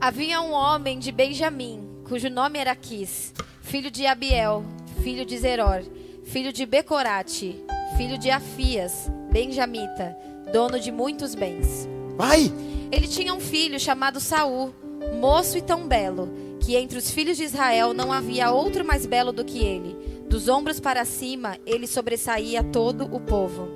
[0.00, 4.64] Havia um homem de Benjamim, cujo nome era Quis, filho de Abiel,
[5.02, 5.82] filho de Zeror,
[6.24, 7.60] filho de Becorate,
[7.96, 10.16] filho de Afias, benjamita,
[10.52, 11.88] dono de muitos bens.
[12.16, 12.52] Vai.
[12.92, 14.72] Ele tinha um filho chamado Saul,
[15.20, 16.28] moço e tão belo,
[16.60, 19.96] que entre os filhos de Israel não havia outro mais belo do que ele.
[20.28, 23.68] Dos ombros para cima, ele sobressaía todo o povo.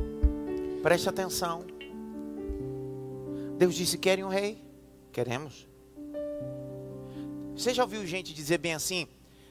[0.84, 1.71] Preste atenção.
[3.62, 4.59] Deus disse: Querem um rei?
[5.12, 5.68] Queremos.
[7.57, 9.07] Você já ouviu gente dizer bem assim?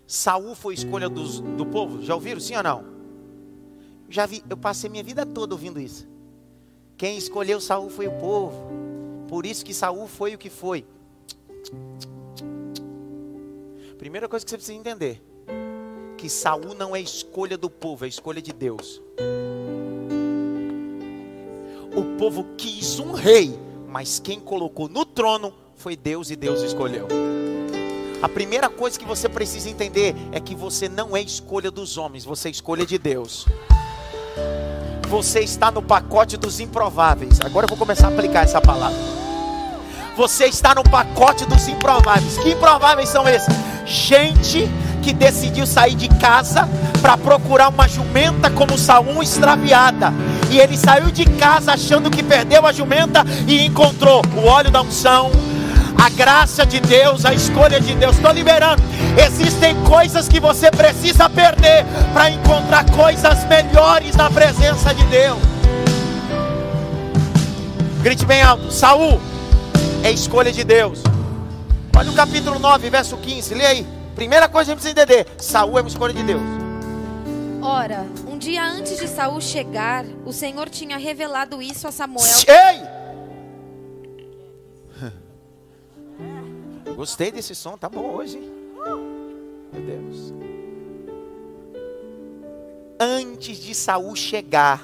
[0.05, 2.01] Saul foi escolha dos, do povo?
[2.01, 2.83] Já ouviram, sim ou não?
[4.09, 6.05] Já vi, eu passei minha vida toda ouvindo isso.
[6.97, 8.69] Quem escolheu Saul foi o povo.
[9.29, 10.85] Por isso que Saul foi o que foi.
[13.97, 15.23] Primeira coisa que você precisa entender:
[16.17, 19.01] que Saul não é escolha do povo, é escolha de Deus.
[21.95, 23.57] O povo quis um rei,
[23.91, 27.07] mas quem colocou no trono foi Deus e Deus escolheu.
[28.21, 32.23] A primeira coisa que você precisa entender é que você não é escolha dos homens,
[32.23, 33.45] você é escolha de Deus.
[35.09, 37.41] Você está no pacote dos improváveis.
[37.41, 38.97] Agora eu vou começar a aplicar essa palavra.
[40.15, 42.37] Você está no pacote dos improváveis.
[42.37, 43.53] Que improváveis são esses?
[43.85, 44.69] Gente
[45.03, 46.69] que decidiu sair de casa
[47.01, 50.13] para procurar uma jumenta como Saul extraviada.
[50.51, 54.81] E ele saiu de casa achando que perdeu a jumenta e encontrou o óleo da
[54.81, 55.31] unção,
[55.97, 58.17] a graça de Deus, a escolha de Deus.
[58.17, 58.83] Estou liberando.
[59.17, 65.39] Existem coisas que você precisa perder para encontrar coisas melhores na presença de Deus.
[68.03, 69.21] Grite bem alto: Saul
[70.03, 71.01] é escolha de Deus.
[71.95, 73.53] Olha o capítulo 9, verso 15.
[73.53, 73.87] Lê aí.
[74.15, 76.60] Primeira coisa que a gente precisa entender: Saul é uma escolha de Deus.
[77.61, 82.25] Ora, um dia antes de Saul chegar, o Senhor tinha revelado isso a Samuel.
[82.47, 82.81] Ei!
[86.95, 88.37] Gostei desse som, tá bom hoje.
[88.37, 88.51] hein?
[89.71, 90.33] Meu Deus.
[92.99, 94.83] Antes de Saul chegar,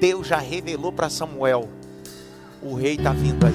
[0.00, 1.68] Deus já revelou para Samuel:
[2.60, 3.52] o rei está vindo aí.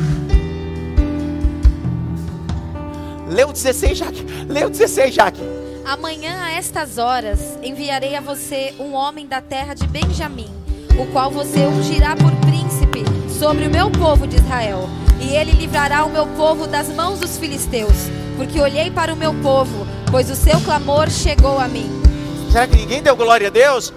[3.30, 4.24] Leu 16, Jaque.
[4.48, 5.42] Leu 16, Jaque.
[5.86, 10.50] Amanhã, a estas horas, enviarei a você um homem da terra de Benjamim,
[10.98, 14.90] o qual você ungirá por príncipe sobre o meu povo de Israel.
[15.22, 19.32] E ele livrará o meu povo das mãos dos filisteus, porque olhei para o meu
[19.44, 21.88] povo, pois o seu clamor chegou a mim.
[22.52, 23.94] Será que ninguém deu glória a Deus?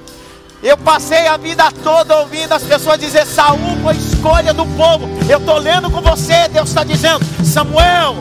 [0.61, 5.09] Eu passei a vida toda ouvindo as pessoas dizer Saul foi escolha do povo.
[5.29, 8.17] Eu estou lendo com você, Deus está dizendo, Samuel,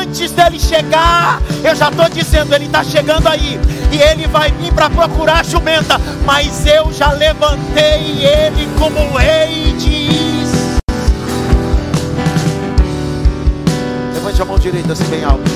[0.00, 3.58] antes dele chegar, eu já estou dizendo, ele está chegando aí.
[3.90, 6.00] E ele vai vir para procurar a jumenta.
[6.24, 10.06] Mas eu já levantei ele como rei de.
[14.14, 15.50] Levante a mão direita assim bem alto.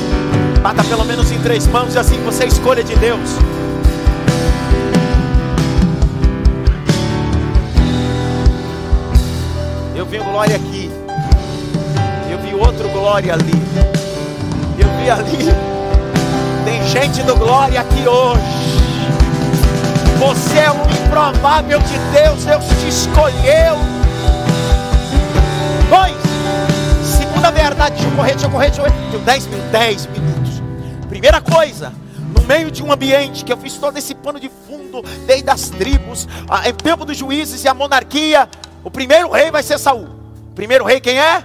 [0.61, 3.31] Bata pelo menos em três mãos e assim você é escolha de Deus.
[10.01, 10.91] Eu vi glória aqui.
[12.31, 13.53] Eu vi outro glória ali.
[14.79, 15.45] Eu vi ali.
[16.65, 18.41] Tem gente do glória aqui hoje.
[20.19, 22.45] Você é um improvável de Deus.
[22.47, 23.77] Deus te escolheu.
[25.91, 26.17] Dois.
[27.07, 27.97] Segunda verdade.
[27.97, 29.11] Deixa eu correr, deixa eu correr, deixa eu correr.
[29.11, 29.71] Tenho 10 minutos.
[29.71, 30.63] 10 minutos.
[31.11, 31.93] Primeira coisa.
[32.35, 35.69] No meio de um ambiente que eu fiz todo esse pano de fundo, desde as
[35.69, 38.49] tribos, o tempo dos juízes e a monarquia.
[38.83, 40.09] O primeiro rei vai ser Saul.
[40.51, 41.45] O primeiro rei quem é?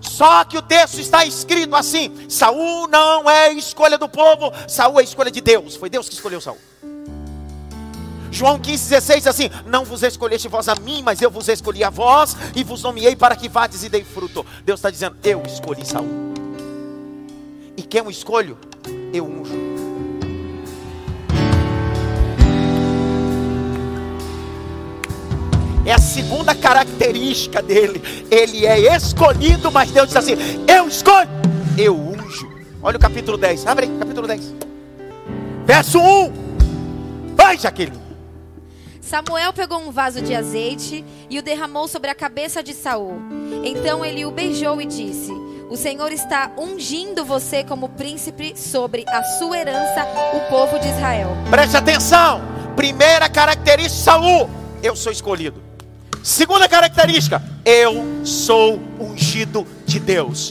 [0.00, 5.02] Só que o texto está escrito assim: Saul não é escolha do povo, Saul é
[5.02, 5.76] escolha de Deus.
[5.76, 6.58] Foi Deus que escolheu Saul.
[8.30, 11.90] João 15,16 diz assim: Não vos escolheste vós a mim, mas eu vos escolhi a
[11.90, 14.44] vós e vos nomeei para que vades e dei fruto.
[14.64, 16.34] Deus está dizendo: Eu escolhi Saul.
[17.76, 18.58] E quem eu escolho,
[19.12, 19.83] eu unjo.
[25.86, 28.02] É a segunda característica dele.
[28.30, 30.34] Ele é escolhido, mas Deus diz assim:
[30.66, 31.28] Eu escolho,
[31.76, 32.50] eu unjo.
[32.82, 33.66] Olha o capítulo 10.
[33.66, 34.54] Abre aí, capítulo 10.
[35.66, 37.34] Verso 1.
[37.36, 38.02] Vai, Jaqueline.
[39.00, 43.20] Samuel pegou um vaso de azeite e o derramou sobre a cabeça de Saul.
[43.62, 45.30] Então ele o beijou e disse:
[45.68, 51.28] O Senhor está ungindo você como príncipe sobre a sua herança, o povo de Israel.
[51.50, 52.40] Preste atenção.
[52.74, 54.48] Primeira característica Saul,
[54.82, 55.73] eu sou escolhido.
[56.24, 60.50] Segunda característica, eu sou ungido de Deus.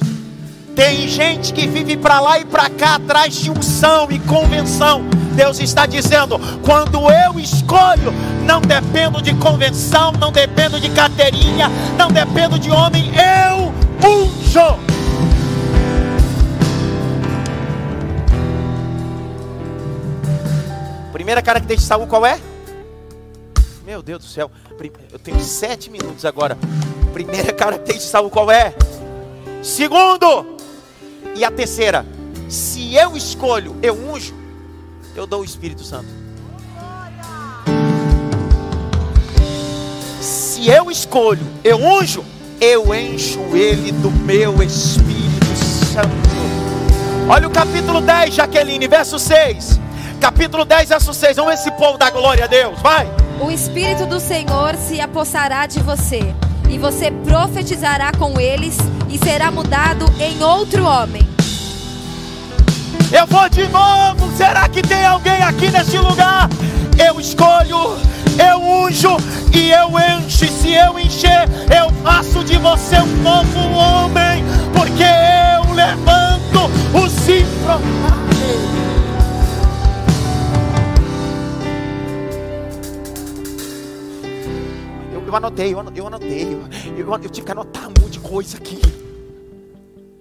[0.75, 5.03] Tem gente que vive para lá e para cá atrás de unção e convenção.
[5.35, 8.13] Deus está dizendo: quando eu escolho,
[8.45, 13.73] não dependo de convenção, não dependo de carteirinha, não dependo de homem, eu
[14.07, 14.77] unjo.
[21.11, 22.52] Primeira característica de Saul qual é?
[23.85, 24.49] Meu Deus do céu,
[25.11, 26.57] eu tenho sete minutos agora.
[27.11, 28.73] Primeira característica Saul qual é?
[29.61, 30.57] Segundo,
[31.35, 32.05] e a terceira,
[32.47, 34.33] se eu escolho, eu unjo,
[35.15, 36.07] eu dou o Espírito Santo.
[40.21, 42.23] Se eu escolho, eu unjo,
[42.61, 45.45] eu encho ele do meu Espírito
[45.93, 46.07] Santo.
[47.29, 49.79] Olha o capítulo 10, Jaqueline, verso 6.
[50.21, 51.35] Capítulo 10, verso 6.
[51.35, 52.81] Vamos ver esse povo da glória a Deus.
[52.81, 53.22] Vai.
[53.39, 56.33] O Espírito do Senhor se apossará de você,
[56.69, 58.77] e você profetizará com eles,
[59.09, 61.27] e será mudado em outro homem.
[63.11, 64.35] Eu vou de novo.
[64.35, 66.49] Será que tem alguém aqui nesse lugar?
[66.97, 67.95] Eu escolho,
[68.39, 69.17] eu unjo
[69.53, 70.45] e eu encho.
[70.45, 74.43] E se eu encher, eu faço de você um novo homem,
[74.75, 78.72] porque eu levanto os improváveis.
[85.33, 88.79] Eu anotei, eu anotei, eu, eu, eu tive que anotar um monte de coisa aqui.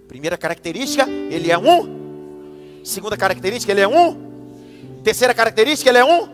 [0.08, 2.82] Primeira característica, ele é um.
[2.84, 5.00] Segunda característica, ele é um.
[5.04, 6.28] Terceira característica, ele é um.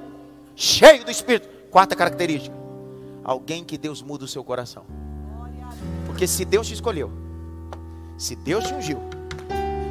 [0.55, 1.49] Cheio do Espírito.
[1.70, 2.55] Quarta característica,
[3.22, 4.85] alguém que Deus muda o seu coração.
[6.07, 7.11] Porque se Deus te escolheu,
[8.16, 9.01] se Deus te ungiu,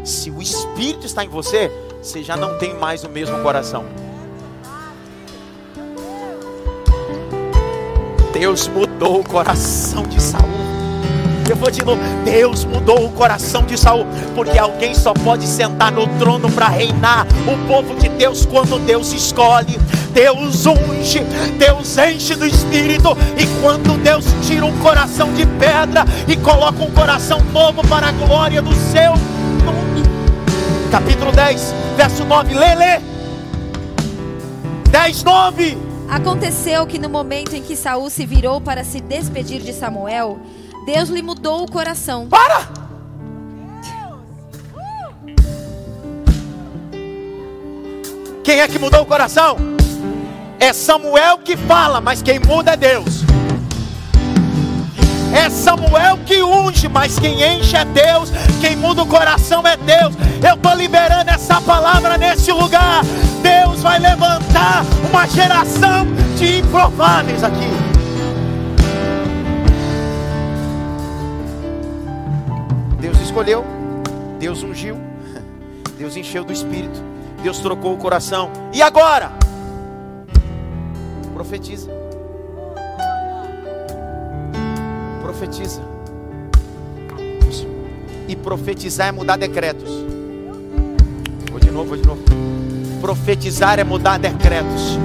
[0.04, 1.70] se o Espírito está em você,
[2.02, 3.86] você já não tem mais o mesmo coração.
[8.40, 10.44] Deus mudou o coração de Saul.
[11.50, 12.00] Eu vou de novo.
[12.24, 17.26] Deus mudou o coração de Saul, porque alguém só pode sentar no trono para reinar.
[17.48, 19.80] O povo de Deus, quando Deus escolhe,
[20.14, 21.22] Deus unge,
[21.58, 23.18] Deus enche do Espírito.
[23.40, 28.12] E quando Deus tira um coração de pedra e coloca um coração novo para a
[28.12, 29.14] glória do seu
[29.66, 30.04] nome.
[30.92, 32.54] Capítulo 10, verso 9.
[32.54, 33.00] Lê, lê.
[34.92, 35.87] 10, 9.
[36.10, 40.40] Aconteceu que no momento em que Saul se virou para se despedir de Samuel,
[40.86, 42.28] Deus lhe mudou o coração.
[42.30, 42.68] Para!
[48.44, 49.58] Quem é que mudou o coração?
[50.58, 53.17] É Samuel que fala, mas quem muda é Deus.
[55.38, 58.32] É Samuel que unge, mas quem enche é Deus.
[58.60, 60.16] Quem muda o coração é Deus.
[60.44, 63.04] Eu estou liberando essa palavra nesse lugar.
[63.44, 66.08] Deus vai levantar uma geração
[66.38, 67.70] de improváveis aqui.
[73.00, 73.64] Deus escolheu,
[74.40, 74.98] Deus ungiu,
[76.00, 77.00] Deus encheu do Espírito,
[77.44, 78.50] Deus trocou o coração.
[78.74, 79.32] E agora?
[81.36, 82.07] Profetiza.
[85.38, 85.82] Profetiza.
[88.28, 89.88] E profetizar é mudar decretos.
[91.52, 92.24] Vou de novo, vou de novo.
[93.00, 94.98] Profetizar é mudar decretos.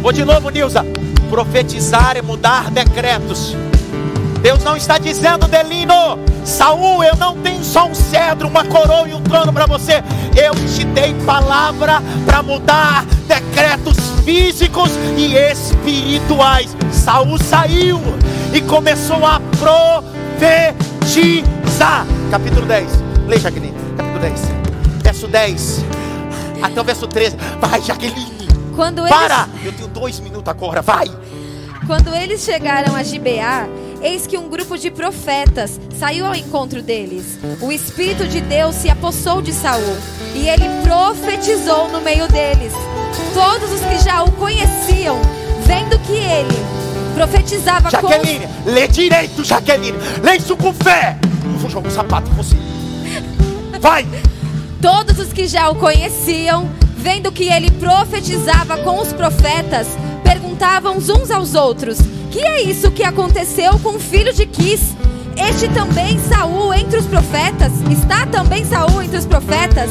[0.00, 0.86] Vou de novo, Nilza.
[1.28, 3.54] Profetizar é mudar decretos.
[4.42, 9.14] Deus não está dizendo, Delino, Saul, eu não tenho só um cedro, uma coroa e
[9.14, 10.02] um trono para você.
[10.36, 16.76] Eu te dei palavra para mudar decretos físicos e espirituais.
[16.90, 18.00] Saul saiu
[18.52, 19.40] e começou a
[21.06, 22.04] profetizar.
[22.30, 22.88] Capítulo 10.
[23.28, 23.76] Leia, Jaqueline.
[23.96, 24.40] Capítulo 10.
[25.04, 25.84] Verso 10
[26.62, 27.36] até o verso 13.
[27.60, 28.48] Vai, Jaqueline.
[28.74, 29.10] Quando eles...
[29.10, 29.48] Para!
[29.64, 31.06] Eu tenho dois minutos agora, vai!
[31.86, 33.66] Quando eles chegaram a Gibeá,
[34.02, 37.38] eis que um grupo de profetas saiu ao encontro deles.
[37.60, 39.96] O Espírito de Deus se apossou de Saul
[40.34, 42.72] e ele profetizou no meio deles.
[43.32, 45.20] Todos os que já o conheciam,
[45.64, 46.82] vendo que ele
[47.14, 48.70] profetizava Jaqueline, com...
[48.70, 49.98] lê direito, Jaqueline.
[50.22, 51.16] Lê isso com fé.
[51.44, 52.56] Eu vou jogar um sapato em você.
[53.80, 54.06] Vai!
[54.80, 59.86] Todos os que já o conheciam, vendo que ele profetizava com os profetas,
[60.24, 61.98] perguntavam uns aos outros:
[62.32, 64.80] Que é isso que aconteceu com o filho de Quis?
[65.36, 67.70] Este também Saul entre os profetas?
[67.90, 69.90] Está também Saul entre os profetas?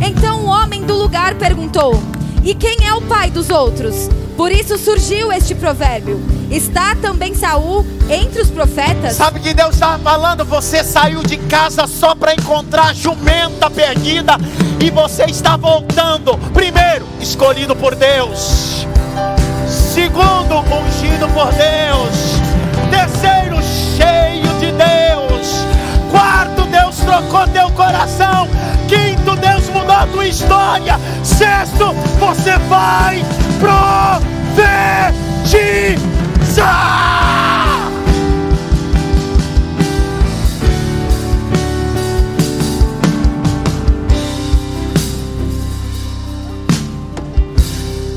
[0.00, 2.00] Então o homem do lugar perguntou:
[2.44, 4.08] E quem é o pai dos outros?
[4.36, 9.14] Por isso surgiu este provérbio: Está também Saul entre os profetas?
[9.14, 10.44] Sabe que Deus estava falando?
[10.44, 14.36] Você saiu de casa só para encontrar jumenta perdida
[14.78, 16.38] e você está voltando.
[16.54, 18.86] Primeiro, escolhido por Deus.
[20.10, 22.40] Segundo, ungido por Deus.
[22.90, 25.64] Terceiro, cheio de Deus.
[26.10, 28.48] Quarto, Deus trocou teu coração.
[28.88, 30.98] Quinto, Deus mudou a tua história.
[31.22, 33.24] Sexto, você vai
[33.60, 34.58] profetizar.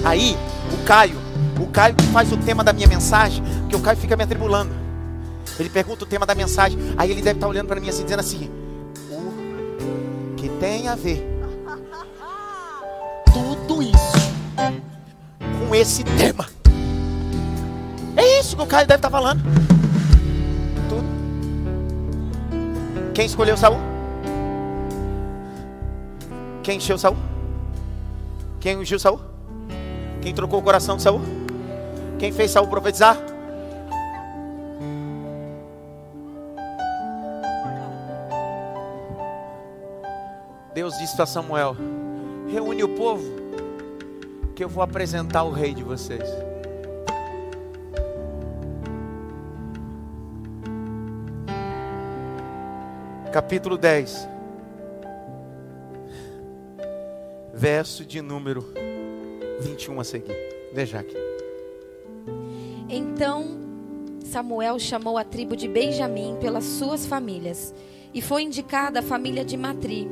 [0.04, 0.36] Aí,
[0.72, 1.23] o Caio,
[1.60, 4.74] o Caio faz o tema da minha mensagem, porque o Caio fica me atribulando.
[5.60, 8.22] Ele pergunta o tema da mensagem, aí ele deve estar olhando para mim assim, dizendo
[8.22, 8.50] assim:
[9.12, 11.30] O que tem a ver
[13.32, 14.34] tudo isso
[15.60, 16.48] com esse tema?
[18.16, 19.42] É isso que o Caio deve estar falando.
[20.90, 21.04] Tudo.
[23.14, 23.78] Quem escolheu Saul?
[26.64, 27.18] Quem encheu Saul?
[28.60, 29.20] Quem ungiu Saul?
[30.22, 31.43] Quem trocou o coração de Saul?
[32.24, 33.18] Quem fez Saul profetizar?
[40.74, 41.76] Deus disse para Samuel:
[42.50, 43.26] Reúne o povo,
[44.56, 46.24] que eu vou apresentar o rei de vocês.
[53.34, 54.30] capítulo 10,
[57.54, 58.74] verso de número
[59.60, 60.38] 21 a seguir.
[60.72, 61.33] Veja aqui.
[63.14, 63.46] Então
[64.26, 67.72] Samuel chamou a tribo de Benjamim pelas suas famílias,
[68.12, 70.10] e foi indicada a família de Matri.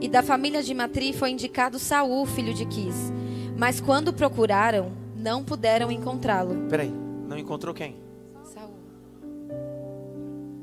[0.00, 3.12] E da família de Matri foi indicado Saul, filho de Quis.
[3.58, 6.68] Mas quando procuraram, não puderam encontrá-lo.
[6.68, 6.92] Peraí,
[7.28, 7.96] não encontrou quem?
[8.44, 8.74] Saul.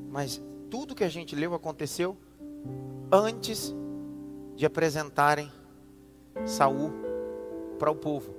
[0.09, 2.15] Mas tudo que a gente leu aconteceu
[3.11, 3.75] antes
[4.55, 5.51] de apresentarem
[6.45, 6.93] Saul
[7.77, 8.33] para o povo.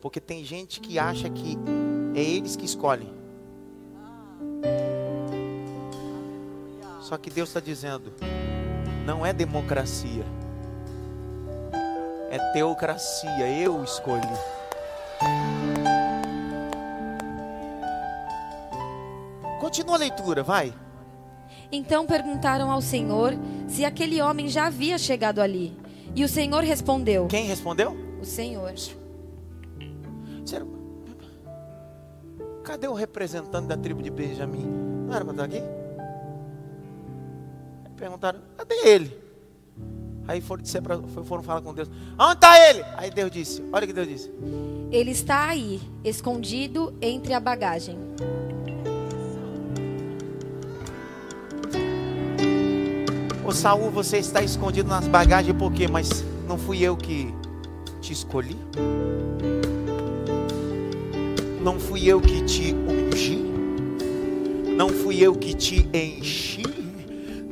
[0.00, 1.56] Porque tem gente que acha que
[2.14, 3.12] é eles que escolhem.
[7.00, 8.12] Só que Deus está dizendo:
[9.04, 10.24] não é democracia,
[12.30, 13.48] é teocracia.
[13.60, 14.22] Eu escolhi.
[19.60, 20.74] Continua a leitura, vai.
[21.70, 23.34] Então perguntaram ao Senhor
[23.68, 25.76] se aquele homem já havia chegado ali.
[26.14, 27.96] E o Senhor respondeu: Quem respondeu?
[28.20, 28.74] O Senhor.
[32.72, 34.64] Cadê o representante da tribo de Benjamim?
[35.06, 35.62] Não era para estar aqui?
[37.94, 39.22] Perguntaram: Cadê ele?
[40.26, 42.82] Aí foram, dizer pra, foram falar com Deus: Onde está ele?
[42.96, 44.32] Aí Deus disse: Olha o que Deus disse:
[44.90, 47.98] Ele está aí, escondido entre a bagagem.
[53.44, 55.86] Ô Saul, você está escondido nas bagagens por quê?
[55.86, 57.34] Mas não fui eu que
[58.00, 58.56] te escolhi?
[61.62, 63.36] Não fui eu que te ungi?
[64.76, 66.64] Não fui eu que te enchi?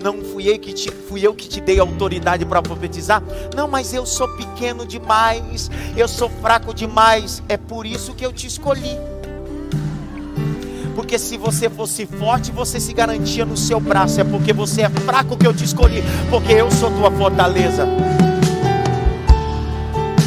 [0.02, 3.22] Não fui eu que te, fui eu que te dei autoridade para profetizar?
[3.54, 7.40] Não, mas eu sou pequeno demais, eu sou fraco demais.
[7.48, 8.98] É por isso que eu te escolhi.
[10.96, 14.20] Porque se você fosse forte, você se garantia no seu braço.
[14.20, 16.02] É porque você é fraco que eu te escolhi.
[16.28, 17.86] Porque eu sou tua fortaleza.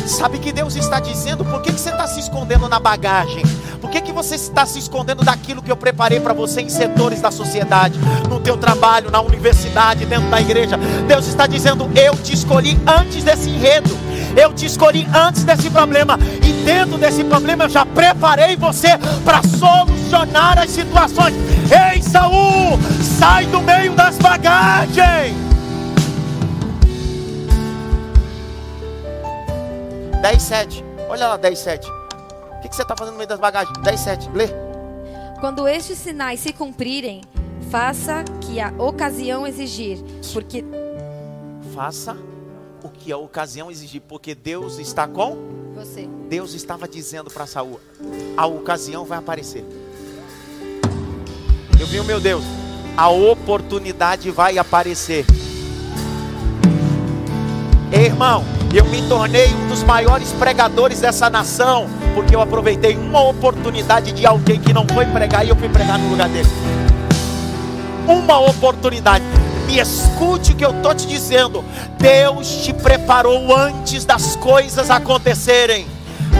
[0.07, 1.43] Sabe que Deus está dizendo?
[1.43, 3.43] Por que, que você está se escondendo na bagagem?
[3.83, 7.19] Por que, que você está se escondendo daquilo que eu preparei para você em setores
[7.19, 10.77] da sociedade, no teu trabalho, na universidade, dentro da igreja?
[11.05, 13.89] Deus está dizendo: Eu te escolhi antes desse enredo.
[14.37, 16.17] Eu te escolhi antes desse problema.
[16.41, 21.35] E dentro desse problema eu já preparei você para solucionar as situações.
[21.69, 22.79] Ei, Saul,
[23.19, 25.35] sai do meio das bagagens.
[30.21, 30.85] 10, 7.
[31.09, 32.02] Olha lá, 10, 7.
[32.73, 33.77] Que, que você está fazendo no meio das bagagens?
[33.77, 34.29] 10, 7.
[34.31, 34.47] Lê.
[35.39, 37.21] Quando estes sinais se cumprirem,
[37.69, 39.99] faça que a ocasião exigir,
[40.33, 40.65] porque
[41.71, 42.17] Faça
[42.83, 45.37] o que a ocasião exigir, porque Deus está com
[45.75, 46.07] você.
[46.27, 47.79] Deus estava dizendo para Saul:
[48.35, 49.63] a ocasião vai aparecer.
[51.79, 52.43] Eu vi o meu Deus,
[52.97, 55.25] a oportunidade vai aparecer.
[58.01, 64.11] Irmão, eu me tornei um dos maiores pregadores dessa nação, porque eu aproveitei uma oportunidade
[64.11, 66.49] de alguém que não foi pregar e eu fui pregar no lugar dele.
[68.07, 69.23] Uma oportunidade.
[69.67, 71.63] Me escute o que eu estou te dizendo.
[71.99, 75.85] Deus te preparou antes das coisas acontecerem.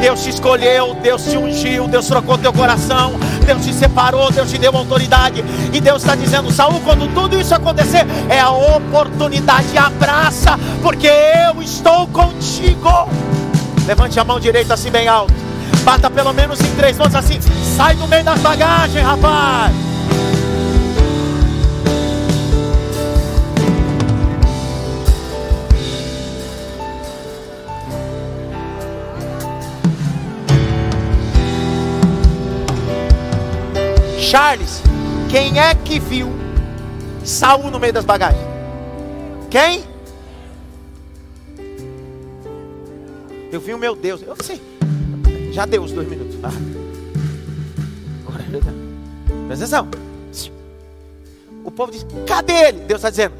[0.01, 3.13] Deus te escolheu, Deus te ungiu, Deus trocou teu coração,
[3.45, 5.43] Deus te separou, Deus te deu autoridade.
[5.71, 11.61] E Deus está dizendo, Saul, quando tudo isso acontecer, é a oportunidade, abraça, porque eu
[11.61, 13.09] estou contigo.
[13.85, 15.33] Levante a mão direita assim bem alto.
[15.83, 17.39] Bata pelo menos em três mãos assim.
[17.75, 19.92] Sai do meio das bagagens, rapaz.
[34.33, 34.81] Charles,
[35.29, 36.27] quem é que viu
[37.23, 38.41] Saul no meio das bagagens?
[39.47, 39.83] Quem?
[43.51, 44.23] Eu vi o meu Deus.
[44.23, 44.59] Eu sei.
[45.51, 46.35] Já deu os dois minutos.
[46.41, 46.49] Ah.
[49.45, 49.87] Presta atenção.
[51.63, 52.79] O povo diz: cadê ele?
[52.79, 53.35] Deus está dizendo: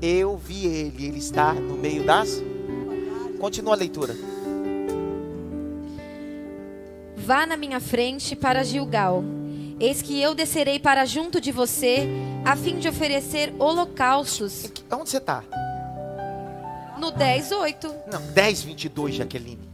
[0.00, 1.06] eu vi ele.
[1.06, 2.40] Ele está no meio das.
[3.40, 4.14] Continua a leitura.
[7.16, 9.24] Vá na minha frente para Gilgal.
[9.80, 12.08] Eis que eu descerei para junto de você,
[12.44, 14.70] a fim de oferecer holocaustos.
[14.90, 15.44] Onde você está?
[16.98, 17.94] No 10, 8.
[18.12, 19.68] Não, 10, 22, Jaqueline.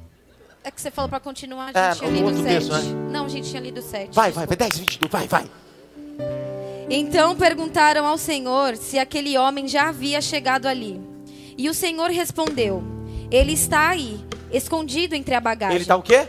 [0.62, 2.54] É que você falou para continuar, a gente É, tinha lido outro 7.
[2.54, 3.10] texto, né?
[3.10, 4.10] Não, a gente tinha lido 7.
[4.14, 5.50] Vai, vai, vai, 10, 22, vai, vai.
[6.90, 11.00] Então perguntaram ao Senhor se aquele homem já havia chegado ali.
[11.56, 12.82] E o Senhor respondeu:
[13.30, 15.76] Ele está aí, escondido entre a bagagem.
[15.76, 16.28] Ele está o quê?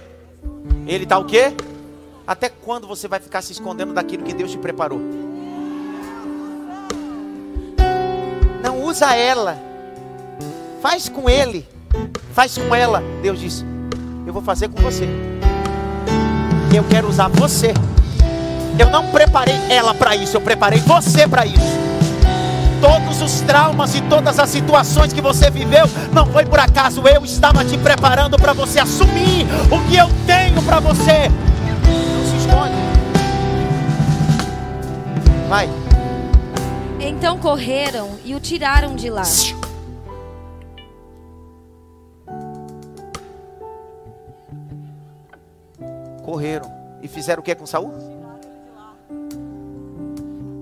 [0.88, 1.54] Ele está o quê?
[2.28, 5.00] Até quando você vai ficar se escondendo daquilo que Deus te preparou?
[8.64, 9.58] Não usa ela.
[10.82, 11.68] Faz com ele.
[12.34, 13.04] Faz com ela.
[13.22, 13.64] Deus diz:
[14.26, 15.08] Eu vou fazer com você.
[16.76, 17.74] Eu quero usar você.
[18.78, 21.86] Eu não preparei ela para isso, eu preparei você para isso.
[22.82, 27.02] Todos os traumas e todas as situações que você viveu não foi por acaso.
[27.08, 31.32] Eu estava te preparando para você assumir o que eu tenho para você.
[35.48, 35.70] Vai.
[37.00, 39.24] Então correram e o tiraram de lá.
[46.24, 47.94] Correram e fizeram o que com Saul?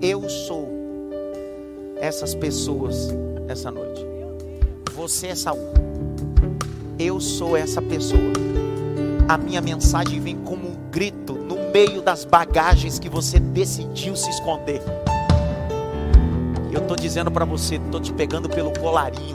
[0.02, 0.68] Eu sou
[1.98, 3.08] essas pessoas
[3.48, 4.04] essa noite.
[4.94, 5.72] Você é Saul.
[6.98, 8.32] Eu sou essa pessoa.
[9.26, 11.43] A minha mensagem vem como um grito
[11.74, 14.80] meio das bagagens que você decidiu se esconder.
[16.70, 19.34] Eu estou dizendo para você, estou te pegando pelo colarinho.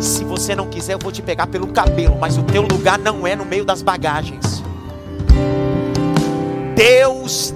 [0.00, 3.24] Se você não quiser, eu vou te pegar pelo cabelo, mas o teu lugar não
[3.24, 4.60] é no meio das bagagens.
[6.74, 7.54] Deus.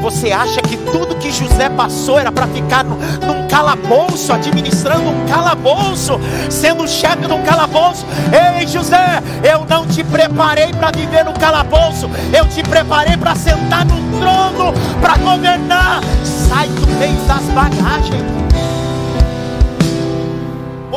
[0.00, 5.26] Você acha que tudo que José passou era para ficar no, num calabouço, administrando um
[5.26, 6.20] calabouço,
[6.50, 8.06] sendo chefe um calabouço?
[8.32, 13.84] Ei, José, eu não te preparei para viver no calabouço, eu te preparei para sentar
[13.84, 16.00] no trono, para governar.
[16.48, 18.37] Sai do meio das bagagens.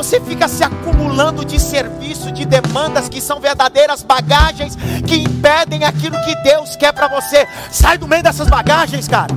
[0.02, 4.76] Você fica se acumulando de serviço, de demandas que são verdadeiras bagagens
[5.08, 7.48] que impedem aquilo que Deus quer para você.
[7.72, 9.32] Sai do meio dessas bagagens, cara.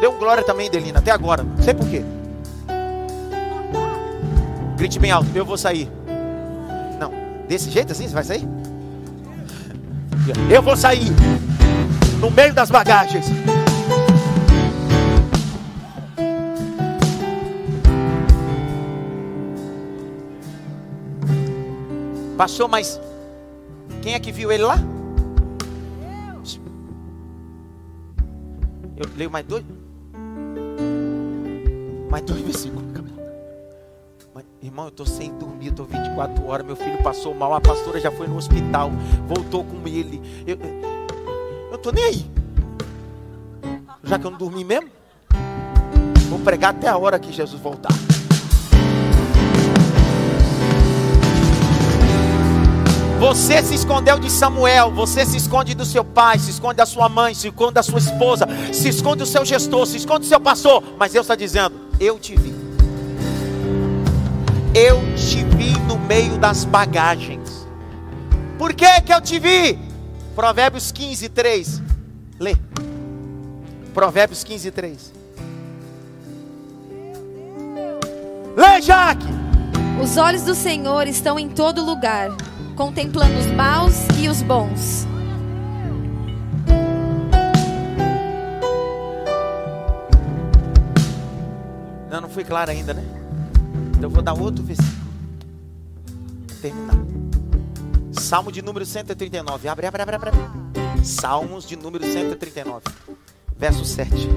[0.00, 1.42] Deu um glória também, Delina, até agora.
[1.42, 2.02] Não sei por quê.
[4.78, 5.86] Grite bem alto, eu vou sair.
[6.98, 7.12] Não,
[7.46, 8.48] desse jeito assim você vai sair?
[10.50, 11.10] Eu vou sair
[12.20, 13.26] no meio das bagagens.
[22.36, 23.00] Passou, mas
[24.00, 24.78] quem é que viu ele lá?
[28.96, 29.64] Eu Leio mais dois.
[32.10, 32.87] Mais dois versículos.
[34.60, 36.66] Irmão, eu estou sem dormir, estou 24 horas.
[36.66, 38.90] Meu filho passou mal, a pastora já foi no hospital,
[39.28, 40.20] voltou com ele.
[40.44, 42.26] Eu estou nem aí.
[44.02, 44.90] Já que eu não dormi mesmo,
[46.28, 47.92] vou pregar até a hora que Jesus voltar.
[53.20, 57.08] Você se escondeu de Samuel, você se esconde do seu pai, se esconde da sua
[57.08, 60.40] mãe, se esconde da sua esposa, se esconde do seu gestor, se esconde do seu
[60.40, 60.82] pastor.
[60.98, 62.57] Mas Deus está dizendo: Eu te vi.
[64.80, 67.66] Eu te vi no meio das bagagens.
[68.56, 69.76] Por que, que eu te vi?
[70.36, 71.82] Provérbios 15, 3.
[72.38, 72.54] Lê.
[73.92, 75.12] Provérbios 15, 3.
[78.56, 79.26] Lê, Jaque.
[80.00, 82.30] Os olhos do Senhor estão em todo lugar
[82.76, 85.08] contemplando os maus e os bons.
[92.08, 93.02] Não, não fui claro ainda, né?
[93.98, 95.08] Então eu vou dar outro versículo.
[96.62, 96.94] Terminar.
[98.12, 99.68] Salmo de número 139.
[99.68, 100.30] Abre, abre, abre, abre.
[101.02, 102.84] Salmos de número 139.
[103.56, 104.28] Verso 7.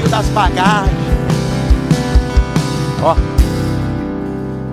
[0.00, 0.96] Das bagagens.
[3.02, 3.14] Ó.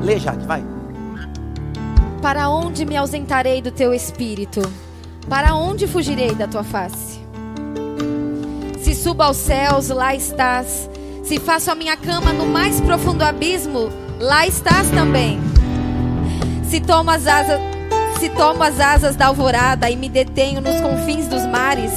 [0.02, 0.64] Lê, Jaque, vai.
[2.22, 4.62] Para onde me ausentarei do teu espírito?
[5.28, 7.20] Para onde fugirei da tua face?
[8.82, 10.90] Se subo aos céus, lá estás.
[11.24, 13.90] Se faço a minha cama no mais profundo abismo,
[14.20, 15.40] lá estás também.
[16.64, 17.60] Se tomo as asas,
[18.20, 21.92] se tomo as asas da alvorada e me detenho nos confins dos mares,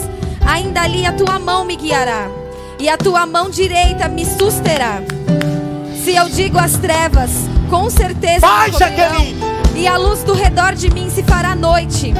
[0.44, 2.41] ainda ali a tua mão me guiará
[2.82, 5.00] e a tua mão direita me susterá.
[6.02, 7.30] Se eu digo as trevas,
[7.70, 8.90] com certeza Baixa,
[9.76, 12.12] e a luz do redor de mim se fará noite.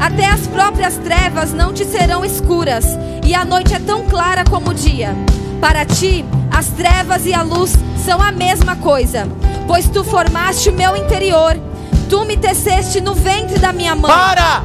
[0.00, 2.86] Até as próprias trevas não te serão escuras,
[3.26, 5.14] e a noite é tão clara como o dia.
[5.60, 9.28] Para ti, as trevas e a luz são a mesma coisa,
[9.66, 11.60] pois tu formaste o meu interior,
[12.08, 14.10] tu me teceste no ventre da minha mãe.
[14.10, 14.64] Para!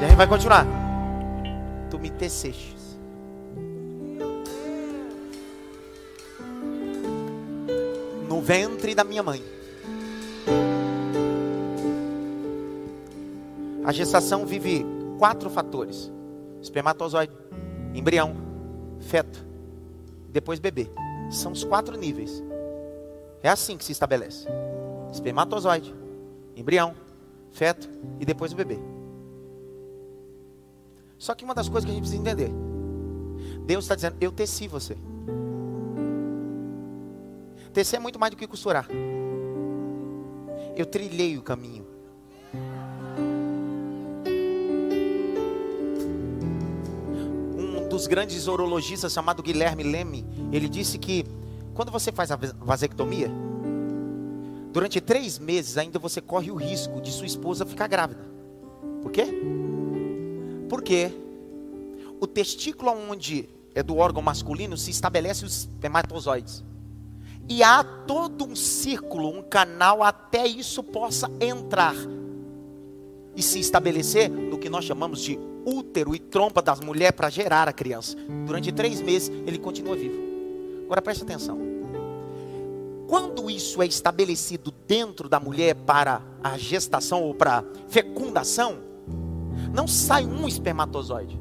[0.00, 0.83] E aí vai continuar
[8.28, 9.42] No ventre da minha mãe.
[13.84, 14.84] A gestação vive
[15.18, 16.10] quatro fatores:
[16.62, 17.32] espermatozoide,
[17.94, 18.34] embrião,
[19.00, 19.44] feto,
[20.30, 20.88] depois bebê.
[21.30, 22.42] São os quatro níveis.
[23.42, 24.46] É assim que se estabelece:
[25.12, 25.94] espermatozoide,
[26.56, 26.94] embrião,
[27.50, 27.88] feto
[28.18, 28.93] e depois o bebê.
[31.24, 32.50] Só que uma das coisas que a gente precisa entender:
[33.64, 34.94] Deus está dizendo, eu teci você.
[37.72, 38.86] Tecer é muito mais do que costurar.
[40.76, 41.86] Eu trilhei o caminho.
[47.56, 51.24] Um dos grandes urologistas chamado Guilherme Leme, ele disse que
[51.72, 53.30] quando você faz a vasectomia,
[54.74, 58.28] durante três meses ainda você corre o risco de sua esposa ficar grávida.
[59.00, 59.63] Por quê?
[60.68, 61.10] Porque
[62.20, 66.64] o testículo onde é do órgão masculino se estabelece os espermatozoides.
[67.48, 71.94] E há todo um círculo, um canal até isso possa entrar
[73.36, 77.68] e se estabelecer no que nós chamamos de útero e trompa das mulheres para gerar
[77.68, 78.16] a criança.
[78.46, 80.16] Durante três meses ele continua vivo.
[80.84, 81.58] Agora preste atenção.
[83.06, 88.78] Quando isso é estabelecido dentro da mulher para a gestação ou para fecundação,
[89.72, 91.38] não sai um espermatozoide.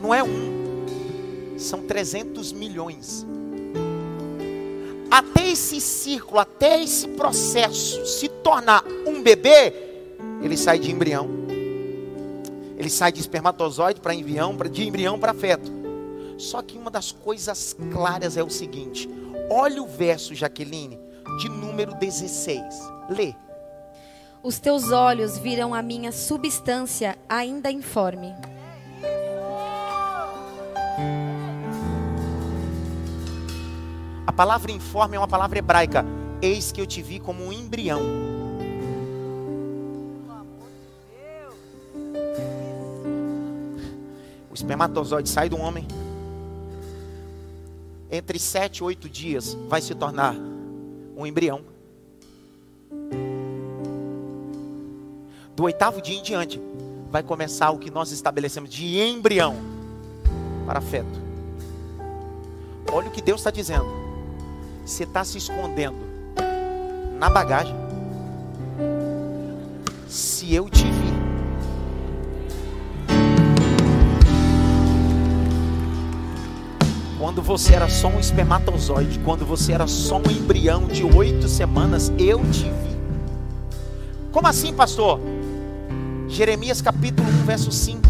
[0.00, 0.84] Não é um,
[1.56, 3.26] são 300 milhões.
[5.10, 9.72] Até esse círculo, até esse processo se tornar um bebê,
[10.42, 11.26] ele sai de embrião.
[12.76, 15.72] Ele sai de espermatozoide para embrião, de embrião para feto.
[16.36, 19.08] Só que uma das coisas claras é o seguinte:
[19.50, 20.98] Olha o verso, Jaqueline,
[21.38, 22.62] de número 16.
[23.08, 23.34] Lê.
[24.42, 28.34] Os teus olhos viram a minha substância ainda informe.
[34.26, 36.04] A palavra informe é uma palavra hebraica.
[36.42, 38.00] Eis que eu te vi como um embrião.
[44.50, 45.84] O O espermatozoide sai do homem.
[48.14, 50.36] Entre sete e oito dias vai se tornar
[51.16, 51.62] um embrião.
[55.56, 56.60] Do oitavo dia em diante,
[57.10, 59.56] vai começar o que nós estabelecemos de embrião
[60.64, 61.20] para feto.
[62.92, 63.86] Olha o que Deus está dizendo.
[64.86, 65.98] Você está se escondendo
[67.18, 67.74] na bagagem.
[70.06, 70.84] Se eu te
[77.24, 82.12] quando você era só um espermatozoide, quando você era só um embrião de oito semanas,
[82.18, 82.98] eu te vi.
[84.30, 85.18] Como assim, pastor?
[86.28, 88.02] Jeremias capítulo 1, verso 5.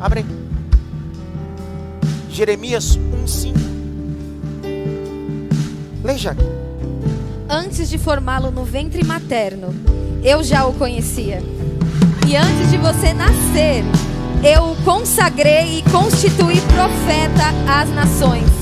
[0.00, 0.26] Abre aí.
[2.28, 3.58] Jeremias 1, 5.
[6.02, 6.36] Leia.
[7.48, 9.72] Antes de formá-lo no ventre materno,
[10.24, 11.40] eu já o conhecia.
[12.26, 13.84] E antes de você nascer,
[14.42, 18.55] eu o consagrei e constituí profeta às nações.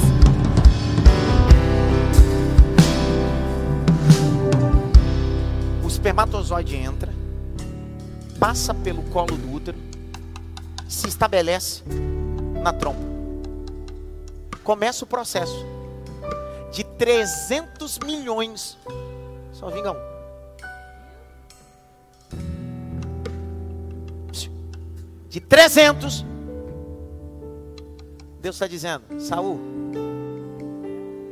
[6.15, 7.13] Espermatozoide entra
[8.39, 9.79] passa pelo colo do útero,
[10.89, 11.83] se estabelece
[12.63, 13.03] na trompa.
[14.63, 15.67] Começa o processo
[16.73, 18.79] de 300 milhões.
[19.53, 20.15] Só vinga um.
[25.29, 26.25] De 300.
[28.41, 29.59] Deus está dizendo, Saul,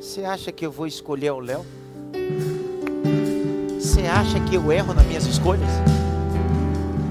[0.00, 1.64] você acha que eu vou escolher o Léo?
[4.02, 5.70] Você acha que eu erro nas minhas escolhas?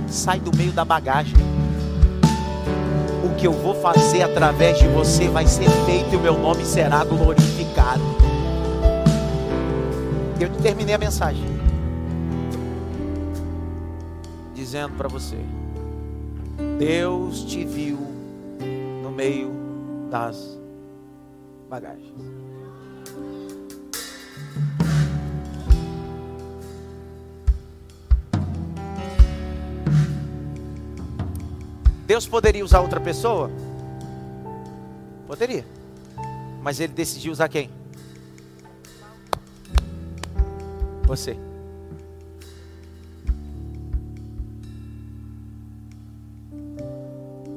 [0.09, 1.37] sai do meio da bagagem.
[3.23, 6.65] O que eu vou fazer através de você vai ser feito e o meu nome
[6.65, 8.01] será glorificado.
[10.37, 11.45] Eu terminei a mensagem
[14.53, 15.37] dizendo para você:
[16.77, 17.99] Deus te viu
[19.01, 19.53] no meio
[20.09, 20.59] das
[21.69, 22.40] bagagens.
[32.11, 33.49] Deus poderia usar outra pessoa?
[35.25, 35.65] Poderia.
[36.61, 37.69] Mas ele decidiu usar quem?
[41.03, 41.37] Você.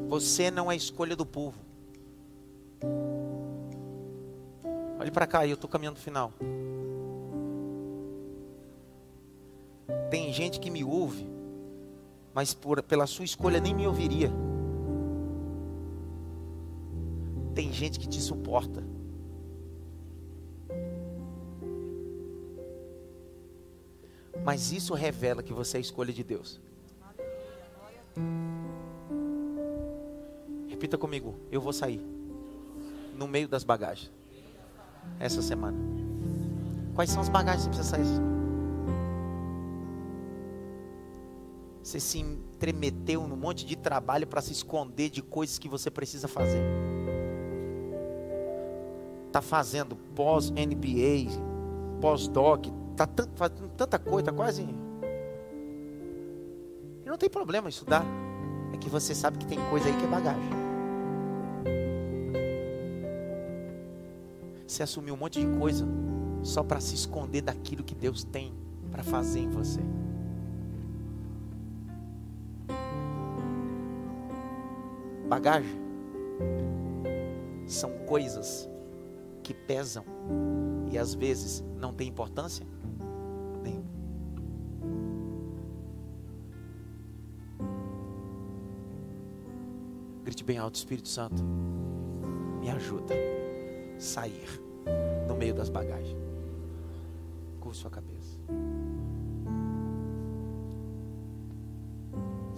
[0.08, 1.58] Você não é escolha do povo.
[5.00, 6.32] Olhe para cá, eu estou caminhando no final.
[10.12, 11.33] Tem gente que me ouve
[12.34, 14.30] mas por, pela sua escolha nem me ouviria.
[17.54, 18.82] Tem gente que te suporta.
[24.44, 26.60] Mas isso revela que você é a escolha de Deus.
[30.68, 32.00] Repita comigo, eu vou sair
[33.16, 34.10] no meio das bagagens
[35.20, 35.78] essa semana.
[36.94, 38.33] Quais são as bagagens que você precisa sair?
[41.84, 46.26] Você se entremeteu num monte de trabalho para se esconder de coisas que você precisa
[46.26, 46.62] fazer.
[49.30, 51.28] Tá fazendo pós-NBA,
[52.00, 54.62] pós-doc, tá fazendo tanta coisa, tá quase.
[57.04, 58.02] E não tem problema estudar.
[58.72, 60.50] É que você sabe que tem coisa aí que é bagagem.
[64.66, 65.86] Você assumiu um monte de coisa
[66.42, 68.54] só para se esconder daquilo que Deus tem
[68.90, 69.80] para fazer em você.
[75.24, 75.84] Bagagem
[77.66, 78.68] são coisas
[79.42, 80.04] que pesam
[80.90, 82.66] e às vezes não tem importância
[83.62, 83.90] nenhuma.
[90.24, 91.42] Grite bem alto, Espírito Santo,
[92.60, 94.60] me ajuda a sair
[95.26, 96.16] no meio das bagagens.
[97.60, 98.13] Curva sua cabeça.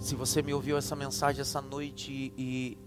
[0.07, 2.77] Se você me ouviu essa mensagem essa noite e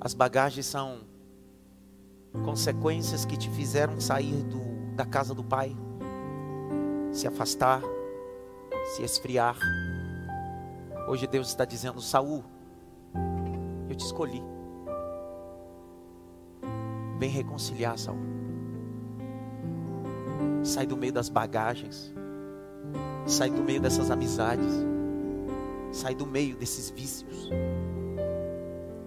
[0.00, 1.00] as bagagens são
[2.44, 5.76] consequências que te fizeram sair do, da casa do Pai,
[7.10, 7.82] se afastar,
[8.94, 9.58] se esfriar.
[11.08, 12.44] Hoje Deus está dizendo: Saul,
[13.90, 14.44] eu te escolhi.
[17.18, 18.20] Vem reconciliar, Saul.
[20.62, 22.14] Sai do meio das bagagens.
[23.26, 24.91] Sai do meio dessas amizades.
[25.92, 27.50] Sai do meio desses vícios.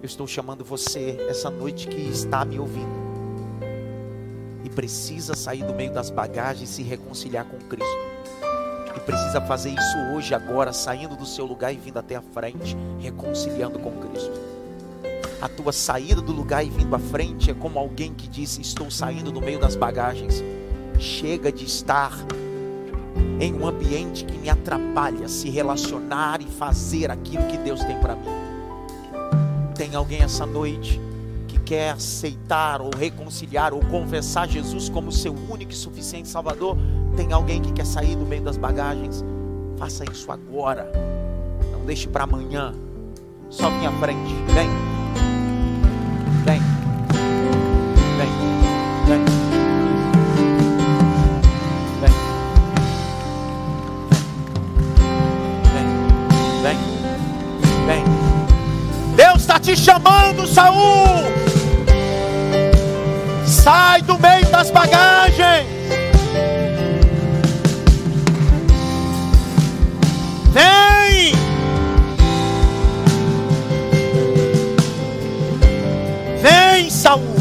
[0.02, 3.06] Eu estou chamando você essa noite que está me ouvindo.
[4.64, 7.98] E precisa sair do meio das bagagens e se reconciliar com Cristo.
[8.96, 12.78] E precisa fazer isso hoje, agora, saindo do seu lugar e vindo até a frente,
[13.00, 14.40] reconciliando com Cristo.
[15.42, 18.92] A tua saída do lugar e vindo à frente é como alguém que diz: Estou
[18.92, 20.44] saindo do meio das bagagens.
[21.00, 22.14] Chega de estar
[23.40, 28.16] em um ambiente que me atrapalha se relacionar e fazer aquilo que Deus tem para
[28.16, 28.24] mim.
[29.76, 31.02] Tem alguém essa noite
[31.48, 36.78] que quer aceitar ou reconciliar ou confessar Jesus como seu único e suficiente Salvador?
[37.16, 39.24] Tem alguém que quer sair do meio das bagagens?
[39.78, 40.90] Faça isso agora.
[41.72, 42.74] Não deixe para amanhã.
[43.50, 44.34] Só à frente.
[44.54, 44.70] Vem.
[46.46, 46.60] Vem.
[48.18, 48.30] Vem.
[49.08, 49.45] Vem.
[59.66, 61.26] Te chamando, Saul.
[63.48, 65.66] Sai do meio das bagagens.
[70.54, 71.34] Vem!
[76.42, 77.36] Vem, Saul!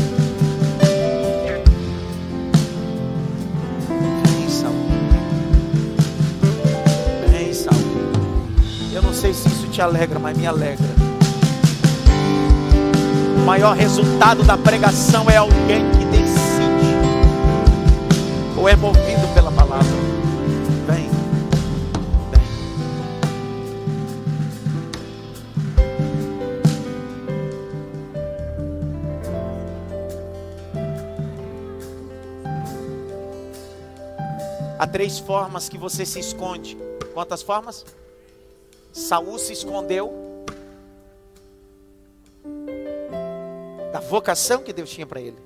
[9.13, 10.94] Sei se isso te alegra, mas me alegra.
[13.45, 16.95] O maior resultado da pregação é alguém que decide
[18.57, 19.85] ou é movido pela palavra.
[20.87, 21.11] Vem.
[22.31, 22.41] Vem.
[34.79, 36.79] Há três formas que você se esconde.
[37.13, 37.85] Quantas formas?
[38.91, 40.24] Saul se escondeu
[43.95, 45.39] da vocação que Deus tinha para ele.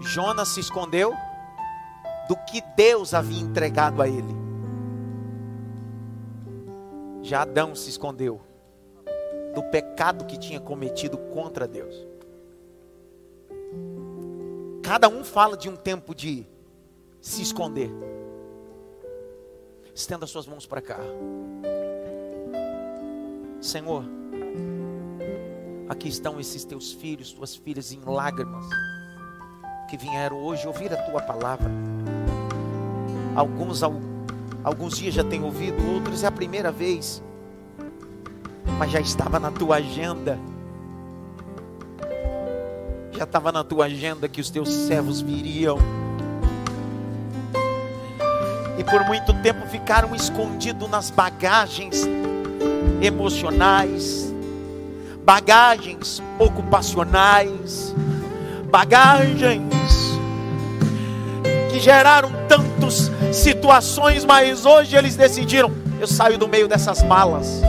[0.00, 1.12] Jonas se escondeu
[2.28, 4.32] do que Deus havia entregado a ele.
[7.20, 8.40] Já Adão se escondeu
[9.56, 11.96] do pecado que tinha cometido contra Deus.
[14.80, 16.46] Cada um fala de um tempo de
[17.20, 17.90] se esconder.
[19.92, 21.00] Estenda suas mãos para cá.
[23.60, 24.04] Senhor,
[25.88, 28.66] aqui estão esses teus filhos, tuas filhas em lágrimas,
[29.88, 31.70] que vieram hoje ouvir a tua palavra.
[33.34, 33.82] Alguns,
[34.62, 37.22] alguns dias já têm ouvido, outros é a primeira vez,
[38.78, 40.38] mas já estava na tua agenda.
[43.12, 45.78] Já estava na tua agenda que os teus servos viriam.
[48.76, 52.02] E por muito tempo ficaram escondidos nas bagagens
[53.00, 54.33] emocionais,
[55.24, 57.94] bagagens ocupacionais,
[58.70, 59.62] bagagens
[61.70, 67.62] que geraram tantas situações, mas hoje eles decidiram: eu saio do meio dessas malas.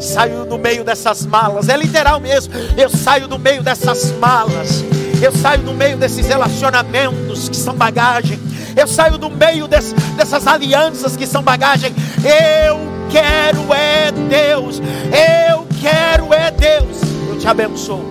[0.00, 2.54] Saio do meio dessas malas, é literal mesmo.
[2.74, 4.82] Eu saio do meio dessas malas.
[5.22, 8.40] Eu saio do meio desses relacionamentos que são bagagem.
[8.74, 11.94] Eu saio do meio desse, dessas alianças que são bagagem.
[12.24, 12.78] Eu
[13.10, 14.80] quero é Deus.
[15.50, 17.00] Eu quero é Deus.
[17.28, 18.04] Eu te abençoo.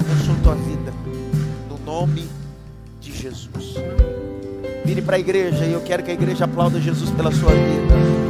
[0.00, 0.92] Abençoo tua vida.
[1.68, 2.28] No nome
[3.00, 3.74] de Jesus.
[4.84, 8.29] Vire para a igreja e eu quero que a igreja aplauda Jesus pela sua vida.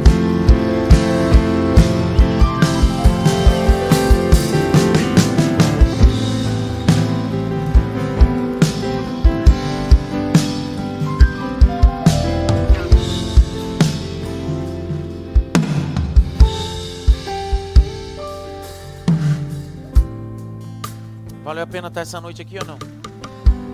[21.61, 22.79] Valeu a pena estar essa noite aqui ou não?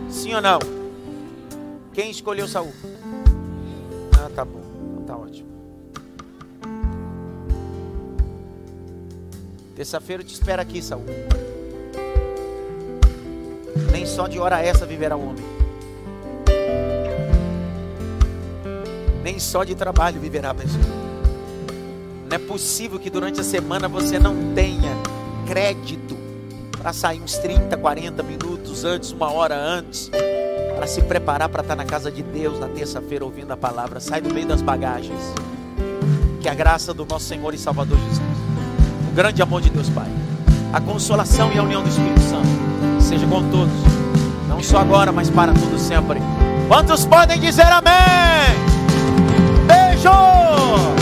[0.09, 0.59] Sim ou não?
[1.93, 2.73] Quem escolheu Saul?
[4.19, 4.61] Ah, tá bom.
[5.07, 5.47] Tá ótimo.
[9.73, 11.05] Terça-feira te espero aqui, Saul.
[13.93, 15.45] Nem só de hora essa viverá o homem.
[19.23, 20.83] Nem só de trabalho viverá a pessoa.
[22.29, 24.91] Não é possível que durante a semana você não tenha
[25.47, 26.26] crédito
[26.87, 30.09] para sair uns 30, 40 minutos antes, uma hora antes,
[30.73, 33.99] para se preparar para estar na casa de Deus na terça-feira ouvindo a palavra.
[33.99, 35.19] Sai do meio das bagagens.
[36.39, 38.21] Que a graça do nosso Senhor e Salvador Jesus,
[39.11, 40.07] o grande amor de Deus Pai,
[40.71, 42.47] a consolação e a união do Espírito Santo
[43.01, 43.73] seja com todos,
[44.47, 46.21] não só agora, mas para tudo sempre.
[46.69, 48.55] Quantos podem dizer amém?
[49.67, 50.96] Beijo!